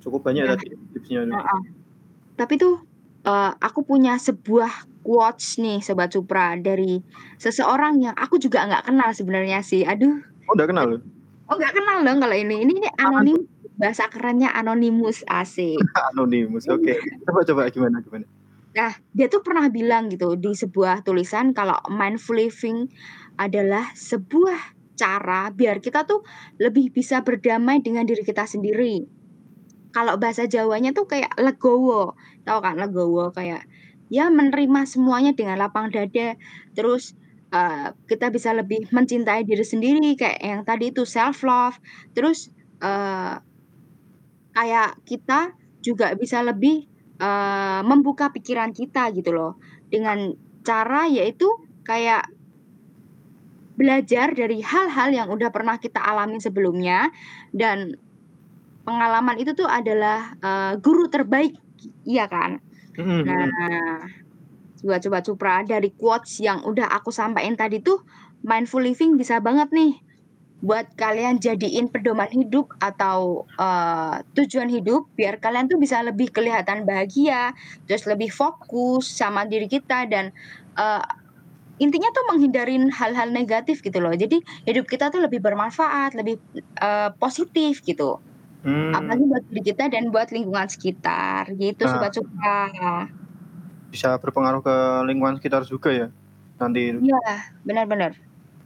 Cukup 0.04 0.22
banyak 0.28 0.46
Nah 0.46 0.54
tadi 0.54 0.66
tipsnya 0.94 1.22
tuh. 1.30 1.42
heeh. 1.42 1.62
Tapi 2.40 2.56
tuh, 2.62 2.76
eee, 3.28 3.52
aku 3.68 3.82
punya 3.88 4.18
sebuah 4.20 4.72
quotes 5.06 5.58
nih 5.64 5.80
Sobat 5.86 6.12
Supra, 6.16 6.56
dari 6.60 7.02
seseorang 7.42 8.02
yang 8.04 8.16
aku 8.18 8.38
juga 8.42 8.66
nggak 8.70 8.86
kenal 8.92 9.12
sebenarnya 9.16 9.60
sih. 9.66 9.84
Aduh. 9.88 10.22
Oh, 10.48 10.54
nggak 10.56 10.70
kenal 10.72 10.86
loh? 10.90 11.02
Oh, 11.50 11.56
nggak 11.58 11.74
kenal 11.78 11.98
dong 12.06 12.20
kalau 12.22 12.36
ini. 12.38 12.62
Ini 12.66 12.74
tuh? 12.84 12.92
anonim, 13.02 13.40
bahasa 13.80 14.12
kerennya 14.12 14.52
anonymous, 14.54 15.24
asik. 15.32 15.88
Anonymous, 16.14 16.66
oke. 16.70 16.94
Coba 17.26 17.42
coba 17.48 17.62
gimana 17.72 18.02
gimana? 18.04 18.26
Nah, 18.78 18.94
dia 19.18 19.26
tuh 19.34 19.42
pernah 19.42 19.66
bilang 19.74 20.14
gitu 20.14 20.38
di 20.38 20.54
sebuah 20.54 21.02
tulisan 21.02 21.58
kalau 21.58 21.74
mindful 21.90 22.38
living 22.38 22.86
adalah 23.42 23.90
sebuah 23.98 24.60
cara 24.94 25.50
biar 25.50 25.80
kita 25.82 26.06
tuh 26.06 26.22
lebih 26.62 26.92
bisa 26.94 27.24
berdamai 27.26 27.82
dengan 27.82 28.06
diri 28.06 28.22
kita 28.22 28.46
sendiri. 28.46 29.02
Kalau 29.96 30.16
bahasa 30.22 30.46
Jawanya 30.50 30.94
tuh 30.94 31.08
kayak 31.10 31.34
legowo, 31.42 32.14
tahu 32.46 32.60
kan 32.62 32.78
legowo? 32.78 33.34
Kayak, 33.34 33.66
ya 34.14 34.30
menerima 34.30 34.86
semuanya 34.90 35.32
dengan 35.34 35.58
lapang 35.62 35.90
dada, 35.94 36.38
terus, 36.78 37.14
eee, 37.56 37.94
kita 38.10 38.30
bisa 38.34 38.54
lebih 38.54 38.86
mencintai 38.94 39.44
diri 39.48 39.66
sendiri 39.66 40.14
kayak 40.20 40.40
yang 40.44 40.62
tadi 40.68 40.94
itu 40.94 41.04
self 41.10 41.42
love, 41.46 41.78
terus, 42.16 42.50
eee 42.84 43.40
kayak 44.56 44.98
kita 45.08 45.54
juga 45.84 46.14
bisa 46.20 46.42
lebih, 46.46 46.86
eee, 47.22 47.82
membuka 47.88 48.30
pikiran 48.34 48.72
kita 48.76 49.12
gitu 49.16 49.32
loh, 49.36 49.58
dengan 49.92 50.32
cara 50.66 51.08
yaitu 51.10 51.48
kayak 51.88 52.28
belajar 53.78 54.34
dari 54.36 54.60
hal-hal 54.66 55.10
yang 55.14 55.28
udah 55.32 55.50
pernah 55.54 55.78
kita 55.80 56.02
alamin 56.02 56.42
sebelumnya, 56.42 57.08
dan 57.54 57.94
pengalaman 58.88 59.38
itu 59.42 59.54
tuh 59.58 59.68
adalah, 59.70 60.34
eee, 60.44 60.74
guru 60.84 61.08
terbaik, 61.12 61.54
iya 62.08 62.26
kan? 62.32 62.60
Nah, 63.28 63.48
Sobat 64.80 65.24
Supra, 65.28 65.64
dari 65.68 65.92
quotes 65.96 66.40
yang 66.44 66.64
udah 66.68 66.88
aku 66.92 67.12
sampein 67.14 67.56
tadi 67.60 67.82
tuh, 67.84 68.00
mindful 68.46 68.82
living 68.84 69.16
bisa 69.20 69.40
banget 69.44 69.70
nih 69.76 69.94
buat 70.64 70.88
kalian 71.00 71.40
jadiin 71.40 71.88
pedoman 71.94 72.28
hidup 72.32 72.68
atau, 72.84 73.48
eee, 73.60 74.24
tujuan 74.38 74.68
hidup, 74.72 75.08
biar 75.16 75.40
kalian 75.40 75.68
tuh 75.72 75.80
bisa 75.80 76.04
lebih 76.04 76.30
kelihatan 76.36 76.84
bahagia, 76.88 77.52
terus 77.88 78.04
lebih 78.10 78.30
fokus 78.34 79.12
sama 79.16 79.48
diri 79.48 79.68
kita 79.72 80.08
dan, 80.12 80.32
eee, 80.80 81.04
intinya 81.84 82.10
tuh 82.16 82.26
menghindarin 82.36 82.90
hal-hal 82.94 83.30
negatif 83.34 83.82
gitu 83.86 84.00
loh. 84.04 84.14
Jadi 84.16 84.40
hidup 84.70 84.86
kita 84.90 85.10
tuh 85.14 85.22
lebih 85.26 85.40
bermanfaat, 85.44 86.16
lebih, 86.20 86.40
eee, 86.82 87.10
positif 87.22 87.82
gitu. 87.86 88.20
Mmm. 88.64 88.90
Apalagi 88.96 89.24
buat 89.28 89.44
diri 89.50 89.64
kita 89.74 89.86
dan 89.94 90.10
buat 90.14 90.30
lingkungan 90.34 90.68
sekitar, 90.72 91.52
gitu 91.60 91.84
Nah. 91.84 91.92
Sobat 91.92 92.14
Supra. 92.16 92.72
Bisa 93.94 94.22
berpengaruh 94.22 94.62
ke 94.62 94.76
lingkungan 95.10 95.42
sekitar 95.42 95.66
juga 95.66 95.90
ya, 95.90 96.08
nanti? 96.62 97.02
Iya, 97.02 97.18
bener. 97.64 98.20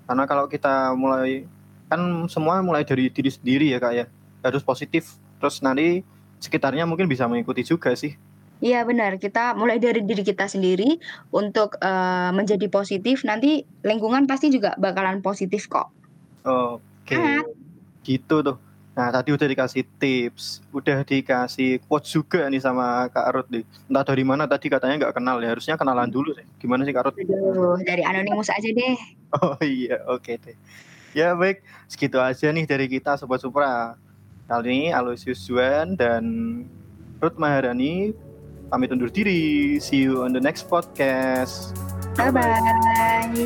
Karena 0.10 0.24
kalau 0.28 0.46
kita 0.52 0.92
mulai 1.00 1.48
kan 1.88 2.00
semua 2.32 2.64
mulai 2.64 2.84
dari 2.88 3.10
diri 3.10 3.32
sendiri 3.32 3.72
ya 3.74 3.80
kak 3.80 3.94
ya 3.94 4.06
harus 4.44 4.64
positif 4.64 5.16
terus 5.40 5.60
nanti 5.64 6.04
sekitarnya 6.44 6.84
mungkin 6.84 7.08
bisa 7.08 7.28
mengikuti 7.28 7.64
juga 7.64 7.96
sih 7.96 8.16
Iya 8.64 8.88
benar, 8.88 9.20
kita 9.20 9.60
mulai 9.60 9.76
dari 9.76 10.08
diri 10.08 10.24
kita 10.24 10.48
sendiri 10.48 10.96
untuk 11.36 11.76
uh, 11.84 12.32
menjadi 12.32 12.72
positif, 12.72 13.28
nanti 13.28 13.68
lingkungan 13.84 14.24
pasti 14.24 14.48
juga 14.48 14.72
bakalan 14.80 15.20
positif 15.20 15.68
kok. 15.68 15.92
Oke, 16.48 17.20
gitu 18.08 18.40
tuh. 18.40 18.56
Nah 18.94 19.10
tadi 19.10 19.34
udah 19.36 19.48
dikasih 19.52 19.84
tips, 20.00 20.62
udah 20.70 21.04
dikasih 21.04 21.82
quote 21.90 22.08
juga 22.08 22.46
nih 22.48 22.62
sama 22.62 23.10
Kak 23.10 23.26
Arut 23.36 23.48
nih. 23.50 23.68
Entah 23.90 24.06
dari 24.06 24.24
mana 24.24 24.48
tadi 24.48 24.70
katanya 24.72 24.96
nggak 25.02 25.16
kenal 25.18 25.42
ya, 25.42 25.50
harusnya 25.52 25.76
kenalan 25.76 26.08
dulu 26.08 26.32
sih. 26.32 26.46
Gimana 26.62 26.86
sih 26.88 26.94
Kak 26.96 27.10
Arut? 27.10 27.16
Aduh, 27.20 27.82
dari 27.84 28.06
anonimus 28.06 28.48
aja 28.48 28.70
deh. 28.70 28.96
Oh 29.34 29.58
iya, 29.66 29.98
oke 30.06 30.38
deh. 30.46 30.54
Ya 31.14 31.38
baik, 31.38 31.62
segitu 31.86 32.18
aja 32.18 32.50
nih 32.50 32.66
dari 32.66 32.90
kita 32.90 33.14
Sobat 33.22 33.38
Supra. 33.38 33.94
Kali 34.50 34.68
ini 34.74 34.88
Aloysius 34.90 35.46
Juan 35.46 35.94
dan 35.94 36.26
Ruth 37.22 37.38
Maharani 37.38 38.18
pamit 38.74 38.90
undur 38.90 39.14
diri. 39.14 39.78
See 39.78 40.10
you 40.10 40.26
on 40.26 40.34
the 40.34 40.42
next 40.42 40.66
podcast. 40.66 41.78
Bye-bye. 42.18 43.46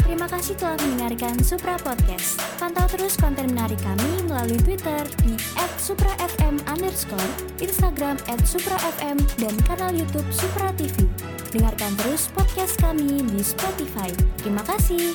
Terima 0.00 0.24
kasih 0.32 0.56
telah 0.56 0.80
mendengarkan 0.80 1.36
Supra 1.44 1.76
Podcast. 1.76 2.40
Pantau 2.56 2.88
terus 2.88 3.20
konten 3.20 3.52
menarik 3.52 3.76
kami 3.84 4.24
melalui 4.24 4.56
Twitter 4.64 5.04
di 5.28 5.36
@suprafm 5.76 6.56
underscore, 6.72 7.32
Instagram 7.60 8.16
@suprafm, 8.48 9.20
dan 9.36 9.54
kanal 9.68 9.92
YouTube 9.92 10.26
Supra 10.32 10.72
TV. 10.80 11.04
Dengarkan 11.52 11.92
terus 12.00 12.32
podcast 12.32 12.80
kami 12.80 13.20
di 13.28 13.44
Spotify. 13.44 14.08
Terima 14.40 14.64
kasih. 14.64 15.12